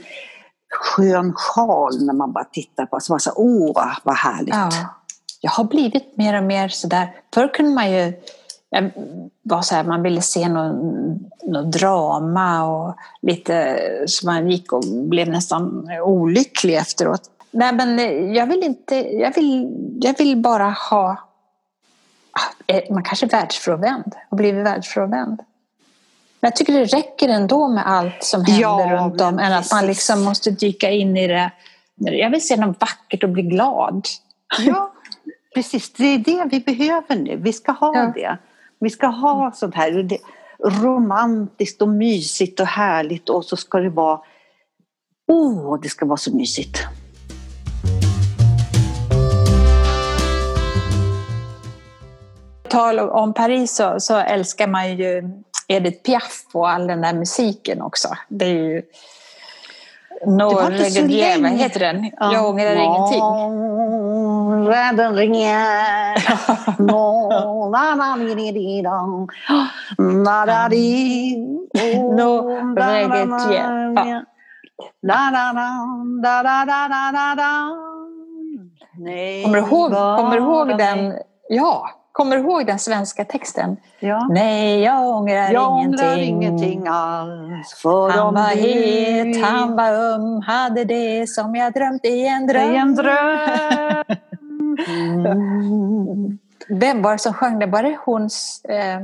skön 0.70 1.32
sjal 1.36 2.04
när 2.04 2.12
man 2.12 2.32
bara 2.32 2.44
tittar 2.44 2.86
på. 2.86 3.00
Så 3.00 3.12
man 3.12 3.20
så 3.20 3.30
här, 3.30 3.38
åh, 3.38 3.72
vad, 3.74 3.88
vad 4.02 4.16
härligt. 4.16 4.54
Ja. 4.54 4.70
Jag 5.40 5.50
har 5.50 5.64
blivit 5.64 6.16
mer 6.16 6.38
och 6.38 6.44
mer 6.44 6.68
sådär. 6.68 7.12
Förr 7.34 7.54
kunde 7.54 7.70
man 7.74 7.90
ju 7.90 8.12
jag 8.74 8.90
var 9.42 9.62
så 9.62 9.74
här, 9.74 9.84
man 9.84 10.02
ville 10.02 10.22
se 10.22 10.48
någon 10.48 11.70
drama 11.70 12.64
och 12.64 12.96
lite 13.22 13.78
så 14.06 14.26
man 14.26 14.50
gick 14.50 14.72
och 14.72 14.84
blev 14.86 15.28
nästan 15.28 15.88
olycklig 16.04 16.76
efteråt. 16.76 17.30
Nej 17.50 17.72
men 17.72 17.98
jag 18.34 18.46
vill 18.46 18.62
inte, 18.62 18.94
jag 18.96 19.34
vill, 19.34 19.70
jag 20.00 20.18
vill 20.18 20.36
bara 20.36 20.70
ha 20.90 21.16
eh, 22.66 22.82
man 22.90 23.02
kanske 23.02 23.26
är 23.26 23.30
världsfrånvänd 23.30 24.12
och 24.28 24.36
blivit 24.36 24.66
världsfrånvänd. 24.66 25.36
Men 26.40 26.48
jag 26.48 26.56
tycker 26.56 26.72
det 26.72 26.84
räcker 26.84 27.28
ändå 27.28 27.68
med 27.68 27.86
allt 27.86 28.24
som 28.24 28.44
händer 28.44 28.62
Ja, 28.62 28.98
runt 29.00 29.20
om 29.20 29.38
än 29.38 29.52
att 29.52 29.72
man 29.72 29.86
liksom 29.86 30.24
måste 30.24 30.50
dyka 30.50 30.90
in 30.90 31.16
i 31.16 31.26
det. 31.26 31.50
Jag 31.94 32.30
vill 32.30 32.46
se 32.46 32.56
något 32.56 32.80
vackert 32.80 33.24
och 33.24 33.30
bli 33.30 33.42
glad. 33.42 34.06
Ja, 34.58 34.92
precis. 35.54 35.92
Det 35.92 36.04
är 36.04 36.18
det 36.18 36.44
vi 36.50 36.60
behöver 36.60 37.16
nu. 37.16 37.36
Vi 37.36 37.52
ska 37.52 37.72
ha 37.72 37.94
Ja. 37.94 38.12
det. 38.14 38.38
Vi 38.84 38.90
ska 38.90 39.06
ha 39.06 39.52
sånt 39.54 39.74
här 39.74 40.02
det, 40.02 40.18
romantiskt 40.64 41.82
och 41.82 41.88
mysigt 41.88 42.60
och 42.60 42.66
härligt 42.66 43.28
och 43.28 43.44
så 43.44 43.56
ska 43.56 43.78
det 43.78 43.90
vara 43.90 44.20
Åh, 45.28 45.78
det 45.82 45.88
ska 45.88 46.06
vara 46.06 46.16
så 46.16 46.36
mysigt. 46.36 46.78
tal 52.74 52.98
om 52.98 53.34
Paris 53.34 53.76
så, 53.76 54.00
så 54.00 54.16
älskar 54.16 54.66
man 54.66 54.96
ju 54.96 55.22
Edith 55.68 56.02
Piaf 56.02 56.44
och 56.52 56.70
all 56.70 56.86
den 56.86 57.00
där 57.00 57.14
musiken 57.14 57.82
också. 57.82 58.08
Det 58.28 58.44
är 58.44 58.54
ju... 58.54 58.82
No 60.26 60.48
Det 60.48 60.54
var 60.54 60.70
inte 60.70 60.84
så 60.90 61.00
Reggae, 61.00 61.32
vad 61.32 61.42
länge. 61.42 61.56
heter 61.62 61.80
den? 61.80 62.10
Jag 62.20 62.48
ångrar 62.48 62.74
ingenting. 62.74 63.22
Rädden 64.68 65.14
ringer. 65.16 66.14
No, 66.82 67.70
na, 67.70 67.94
na, 67.94 68.16
di, 68.16 68.34
di, 68.34 68.52
di, 68.52 68.82
da. 68.82 69.06
Na, 69.98 70.46
da, 70.46 70.68
di. 70.68 71.36
No, 72.16 72.42
da, 72.74 72.82
da, 72.84 72.92
reggae, 72.92 73.26
da, 73.26 74.04
ja. 74.06 74.24
Da, 75.02 75.30
da, 75.32 75.52
da, 75.52 76.42
da, 76.42 76.64
da, 76.64 76.88
da, 76.88 77.12
da, 77.12 77.34
da. 77.36 77.68
Nej, 78.98 79.42
Kommer 79.44 79.60
du 79.60 79.66
ihåg, 79.66 79.90
bara 79.92 80.16
kommer 80.16 80.36
du 80.36 80.42
ihåg 80.42 80.66
nej. 80.66 80.76
den? 80.76 81.12
Ja, 81.48 81.88
kommer 82.14 82.36
du 82.36 82.42
ihåg 82.42 82.66
den 82.66 82.78
svenska 82.78 83.24
texten? 83.24 83.76
Ja. 83.98 84.28
Nej, 84.30 84.80
jag 84.80 85.08
ångrar 85.08 85.50
Jag 85.52 85.78
ingenting. 85.80 86.06
ångrar 86.06 86.18
ingenting 86.18 86.86
alls. 86.88 87.74
För 87.82 88.10
Han 88.10 88.34
var 88.34 88.48
het, 88.48 89.44
han 89.44 89.76
var 89.76 89.92
öm, 89.92 90.40
hade 90.40 90.84
det 90.84 91.26
som 91.30 91.54
jag 91.54 91.72
drömt 91.72 92.04
i 92.04 92.26
en 92.26 92.46
dröm. 92.46 92.72
i 92.72 92.76
en 92.76 92.94
dröm. 92.94 94.04
Mm. 94.88 96.38
Vem 96.68 97.02
var 97.02 97.12
det 97.12 97.18
som 97.18 97.34
sjöng 97.34 97.58
det? 97.58 97.66
Var 97.66 97.82
det 97.82 97.96
hon? 98.04 98.22
Eh, 98.68 99.00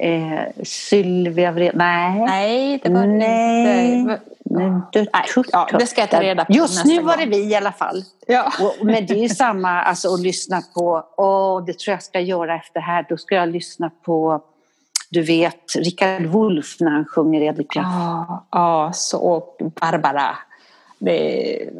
eh, 0.00 0.64
Sylvia 0.64 1.52
Vred... 1.52 1.76
Nej. 1.76 2.20
nej, 2.20 2.80
det 2.82 2.90
var 2.90 3.06
Nej. 3.06 3.92
inte. 3.94 4.20
Nu, 4.44 4.82
du, 4.92 4.98
Nej, 5.12 5.44
ja, 5.52 5.68
det 5.78 5.86
ska 5.86 6.00
jag 6.00 6.10
ta 6.10 6.22
reda 6.22 6.44
på 6.44 6.52
Just 6.52 6.84
nu 6.84 7.02
var 7.02 7.16
gång. 7.16 7.30
det 7.30 7.36
vi 7.38 7.50
i 7.50 7.54
alla 7.54 7.72
fall. 7.72 8.04
Ja. 8.26 8.52
Och, 8.60 8.86
men 8.86 9.06
det 9.06 9.14
är 9.14 9.22
ju 9.22 9.28
samma, 9.28 9.82
alltså 9.82 10.14
att 10.14 10.20
lyssna 10.20 10.62
på, 10.74 11.04
åh, 11.16 11.64
det 11.64 11.78
tror 11.78 11.92
jag 11.92 12.02
ska 12.02 12.20
göra 12.20 12.56
efter 12.56 12.80
här. 12.80 13.06
Då 13.08 13.16
ska 13.16 13.34
jag 13.34 13.48
lyssna 13.48 13.90
på, 14.04 14.42
du 15.10 15.22
vet, 15.22 15.76
Richard 15.76 16.26
Wolff 16.26 16.76
när 16.80 16.90
han 16.90 17.04
sjunger 17.04 17.40
Edith 17.40 17.74
Piaf. 17.74 17.86
Ja, 17.86 18.46
ja, 18.50 18.90
så 18.94 19.18
och 19.18 19.56
Barbara. 19.80 20.36
Det 20.98 21.56
är 21.62 21.70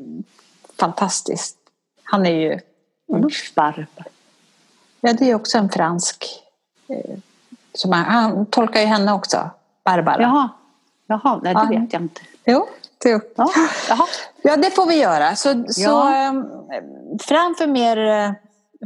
fantastiskt. 0.81 1.57
Han 2.05 2.27
är 2.27 2.31
ju 2.31 2.61
Mm. 3.09 3.31
Barb. 3.55 3.87
Ja, 5.01 5.13
det 5.13 5.31
är 5.31 5.35
också 5.35 5.59
en 5.59 5.69
fransk. 5.69 6.27
Eh, 7.77 7.79
som 7.79 7.93
han, 7.93 8.05
han 8.05 8.47
tolkar 8.47 8.81
ju 8.81 8.87
henne 8.87 9.13
också, 9.13 9.51
Barbara. 9.85 10.23
Jaha, 10.23 10.49
Jaha 11.07 11.41
nej, 11.43 11.55
det 11.55 11.61
ja. 11.61 11.81
vet 11.81 11.93
jag 11.93 12.03
inte. 12.03 12.21
Jo, 12.45 12.69
det, 13.03 13.11
ja. 13.37 13.51
Jaha. 13.89 14.07
ja, 14.43 14.57
det 14.57 14.71
får 14.71 14.87
vi 14.87 15.01
göra. 15.01 15.37
Så, 15.37 15.49
ja. 15.49 15.73
så 15.73 16.09
um, 16.29 16.49
framför 17.21 17.67
mer 17.67 17.97
uh, 17.97 18.33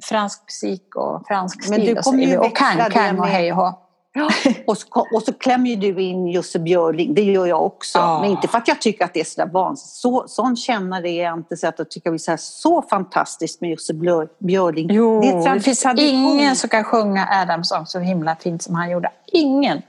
fransk 0.02 0.42
musik 0.46 0.96
och 0.96 1.26
fransk 1.26 1.64
stil. 1.64 1.70
Men 1.70 1.94
du 1.94 2.02
kommer 2.02 2.22
ju 2.22 2.38
och, 2.38 2.46
och 2.46 2.56
kan-kan 2.56 3.20
och 3.20 3.26
hej 3.26 3.52
och 3.52 3.58
hå. 3.58 3.78
Ja. 4.12 4.28
Och, 4.66 4.78
så, 4.78 4.86
och 5.12 5.22
så 5.22 5.32
klämmer 5.32 5.76
du 5.76 6.02
in 6.02 6.26
Jussi 6.26 6.58
Björling, 6.58 7.14
det 7.14 7.22
gör 7.22 7.46
jag 7.46 7.66
också. 7.66 7.98
Ja. 7.98 8.20
Men 8.20 8.30
inte 8.30 8.48
för 8.48 8.58
att 8.58 8.68
jag 8.68 8.80
tycker 8.80 9.04
att 9.04 9.14
det 9.14 9.20
är 9.20 9.24
sådär 9.24 9.52
vansinnigt. 9.52 9.90
Så, 9.90 10.28
sån 10.28 10.56
kännare 10.56 11.10
är 11.10 11.24
jag 11.24 11.38
inte 11.38 11.56
så 11.56 11.66
att 11.66 11.78
jag 11.78 11.90
tycker 11.90 12.10
att 12.14 12.26
det 12.26 12.32
är 12.32 12.36
så 12.36 12.82
fantastiskt 12.82 13.60
med 13.60 13.70
Jussi 13.70 13.94
Björling. 14.38 14.88
Jo, 14.90 15.20
det, 15.20 15.54
det 15.54 15.60
finns 15.60 15.86
ingen 15.96 16.56
som 16.56 16.70
kan 16.70 16.84
sjunga 16.84 17.28
Adams 17.30 17.68
sång 17.68 17.86
så 17.86 17.98
himla 17.98 18.36
fint 18.36 18.62
som 18.62 18.74
han 18.74 18.90
gjorde. 18.90 19.10
Ingen. 19.26 19.82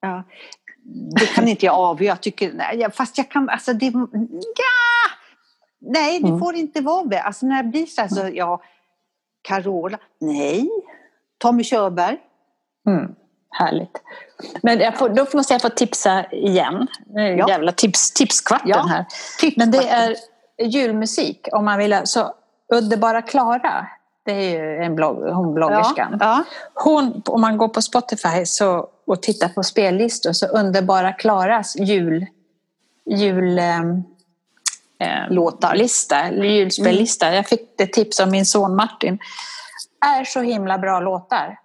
Ja. 0.00 0.24
Det 1.18 1.26
kan 1.26 1.48
inte 1.48 1.66
jag 1.66 1.74
avgöra. 1.74 2.08
Jag 2.08 2.20
tycker, 2.20 2.52
nej, 2.52 2.86
fast 2.92 3.18
jag 3.18 3.30
kan, 3.30 3.48
alltså 3.48 3.72
det, 3.72 3.86
ja! 3.86 5.10
Nej, 5.80 6.20
det 6.20 6.28
mm. 6.28 6.40
får 6.40 6.54
inte 6.54 6.80
vara 6.80 7.04
det. 7.04 7.22
Alltså 7.22 7.46
när 7.46 7.62
det 7.62 7.68
blir 7.68 7.86
så 7.86 8.00
här 8.00 8.08
så, 8.08 8.28
ja, 8.32 8.62
Carola, 9.42 9.98
nej. 10.20 10.70
Tommy 11.38 11.64
Körberg. 11.64 12.18
Mm. 12.86 13.14
Härligt. 13.50 14.02
Men 14.62 14.92
får, 14.92 15.08
då 15.08 15.26
måste 15.34 15.54
jag 15.54 15.62
få 15.62 15.68
tipsa 15.68 16.24
igen. 16.32 16.86
Nu 17.06 17.20
är 17.20 17.36
ja. 17.36 17.48
jävla 17.48 17.72
tips, 17.72 18.12
tipskvarten 18.12 18.68
ja. 18.68 18.86
här. 18.88 19.06
Men 19.56 19.70
det 19.70 19.88
är 19.88 20.16
julmusik 20.62 21.48
om 21.52 21.64
man 21.64 21.78
vill. 21.78 22.00
Så 22.04 22.34
Underbara 22.72 23.22
Klara, 23.22 23.86
det 24.24 24.32
är 24.32 24.50
ju 24.50 24.84
en 24.84 24.94
blogg, 24.94 25.16
hon 25.16 25.54
bloggerskan. 25.54 26.16
Ja. 26.20 26.44
Hon, 26.74 27.22
om 27.26 27.40
man 27.40 27.56
går 27.56 27.68
på 27.68 27.82
Spotify 27.82 28.46
så, 28.46 28.88
och 29.06 29.22
tittar 29.22 29.48
på 29.48 29.62
spellistor 29.62 30.32
så 30.32 30.46
Underbara 30.46 31.12
Klaras 31.12 31.76
jul, 31.76 32.26
jul 33.06 33.58
eh, 33.58 33.80
Låtar. 35.30 35.74
lista, 35.74 36.32
julspellista. 36.32 37.26
Mm. 37.26 37.36
Jag 37.36 37.46
fick 37.46 37.78
det 37.78 37.86
tips 37.86 38.20
av 38.20 38.30
min 38.30 38.46
son 38.46 38.76
Martin. 38.76 39.18
Är 40.06 40.24
så 40.24 40.40
himla 40.40 40.78
bra 40.78 41.00
låtar. 41.00 41.58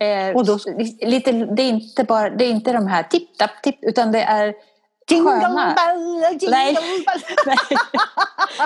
Eh, 0.00 0.36
och 0.36 0.46
då, 0.46 0.58
lite, 1.00 1.32
det, 1.32 1.62
är 1.62 1.68
inte 1.68 2.04
bara, 2.04 2.30
det 2.30 2.44
är 2.44 2.50
inte 2.50 2.72
de 2.72 2.86
här 2.86 3.02
tipp-tapp-tipp 3.02 3.78
utan 3.82 4.12
det 4.12 4.22
är 4.22 4.54
sköna. 5.10 5.74
Ball, 5.76 6.20
nej, 6.50 6.76
nej. 7.46 7.56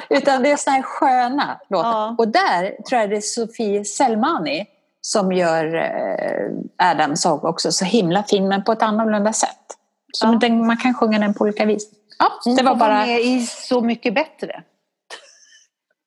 Utan 0.18 0.42
det 0.42 0.50
är 0.52 0.56
såna 0.56 0.76
här 0.76 0.82
sköna 0.82 1.60
låtar. 1.70 1.90
Ja. 1.90 2.14
Och 2.18 2.28
där 2.28 2.82
tror 2.88 3.00
jag 3.00 3.10
det 3.10 3.16
är 3.16 3.20
Sofie 3.20 3.84
Selmani 3.84 4.66
som 5.00 5.32
gör 5.32 5.74
eh, 5.74 6.90
Adams 6.90 7.22
sång 7.22 7.40
också 7.40 7.72
så 7.72 7.84
himla 7.84 8.22
fin 8.22 8.48
men 8.48 8.64
på 8.64 8.72
ett 8.72 8.82
annorlunda 8.82 9.32
sätt. 9.32 9.76
Så 10.12 10.26
ja. 10.26 10.38
den, 10.40 10.66
man 10.66 10.76
kan 10.76 10.94
sjunga 10.94 11.18
den 11.18 11.34
på 11.34 11.44
olika 11.44 11.64
vis. 11.64 11.90
Ja, 12.18 12.54
det 12.56 12.62
var 12.62 12.74
bara... 12.74 13.06
med 13.06 13.20
i 13.20 13.46
Så 13.46 13.80
mycket 13.80 14.14
bättre. 14.14 14.62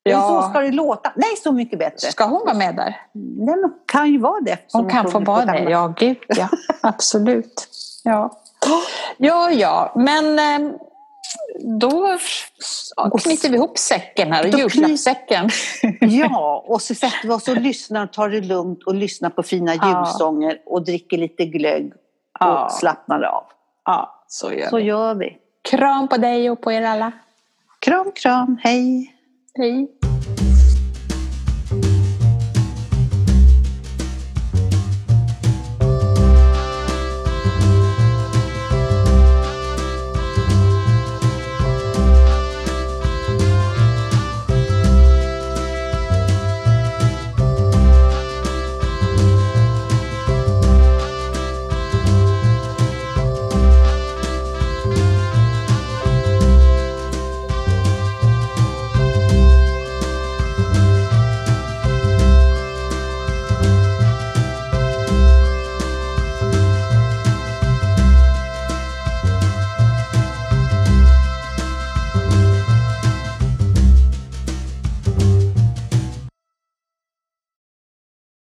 Ja. 0.04 0.44
Så 0.44 0.50
ska 0.50 0.60
det 0.60 0.72
låta. 0.72 1.12
Nej, 1.16 1.36
Så 1.44 1.52
mycket 1.52 1.80
bättre. 1.80 2.12
Ska 2.12 2.26
hon 2.26 2.42
vara 2.46 2.54
med 2.54 2.76
där? 2.76 3.02
Den 3.46 3.74
kan 3.88 4.12
ju 4.12 4.18
vara 4.20 4.42
det. 4.42 4.58
Hon 4.74 4.90
kan 4.90 5.12
få 5.12 5.20
vara 5.20 5.46
det, 5.46 5.60
ja 5.60 5.94
gud 5.98 6.18
ja. 6.28 6.50
Absolut. 6.82 7.68
Ja. 8.04 8.32
ja, 9.18 9.52
ja, 9.52 9.94
men 9.96 10.40
ehm, 10.40 10.74
då 11.80 12.18
knyter 13.22 13.50
vi 13.50 13.56
ihop 13.56 13.78
säcken 13.78 14.34
här, 14.34 14.44
julklappssäcken. 14.44 15.50
Ja, 16.00 16.66
och 16.68 16.82
så 16.82 16.96
sätter 16.96 17.28
vi 17.28 17.30
oss 17.30 17.48
och 17.48 17.58
lyssnar, 17.58 18.08
tar 18.08 18.30
det 18.30 18.42
lugnt 18.42 18.84
och 18.84 18.96
lyssnar 18.96 19.30
på 19.30 19.44
fina 19.44 19.74
julsånger 19.74 20.62
och 20.66 20.86
dricker 20.86 21.18
lite 21.18 21.46
glögg 21.46 21.94
och 22.40 22.48
ja. 22.48 22.70
slappnar 22.80 23.22
av. 23.22 23.44
Ja, 23.86 24.24
så 24.28 24.54
gör, 24.54 24.70
så 24.70 24.78
vi. 24.78 24.84
gör 24.84 25.16
vi. 25.16 25.38
Kram 25.62 26.08
på 26.08 26.18
dig 26.18 26.52
och 26.52 26.62
på 26.62 26.72
er 26.72 26.82
alla. 26.82 27.12
Kram, 27.80 28.12
kram, 28.16 28.58
hej. 28.64 29.16
Hej. 29.58 30.01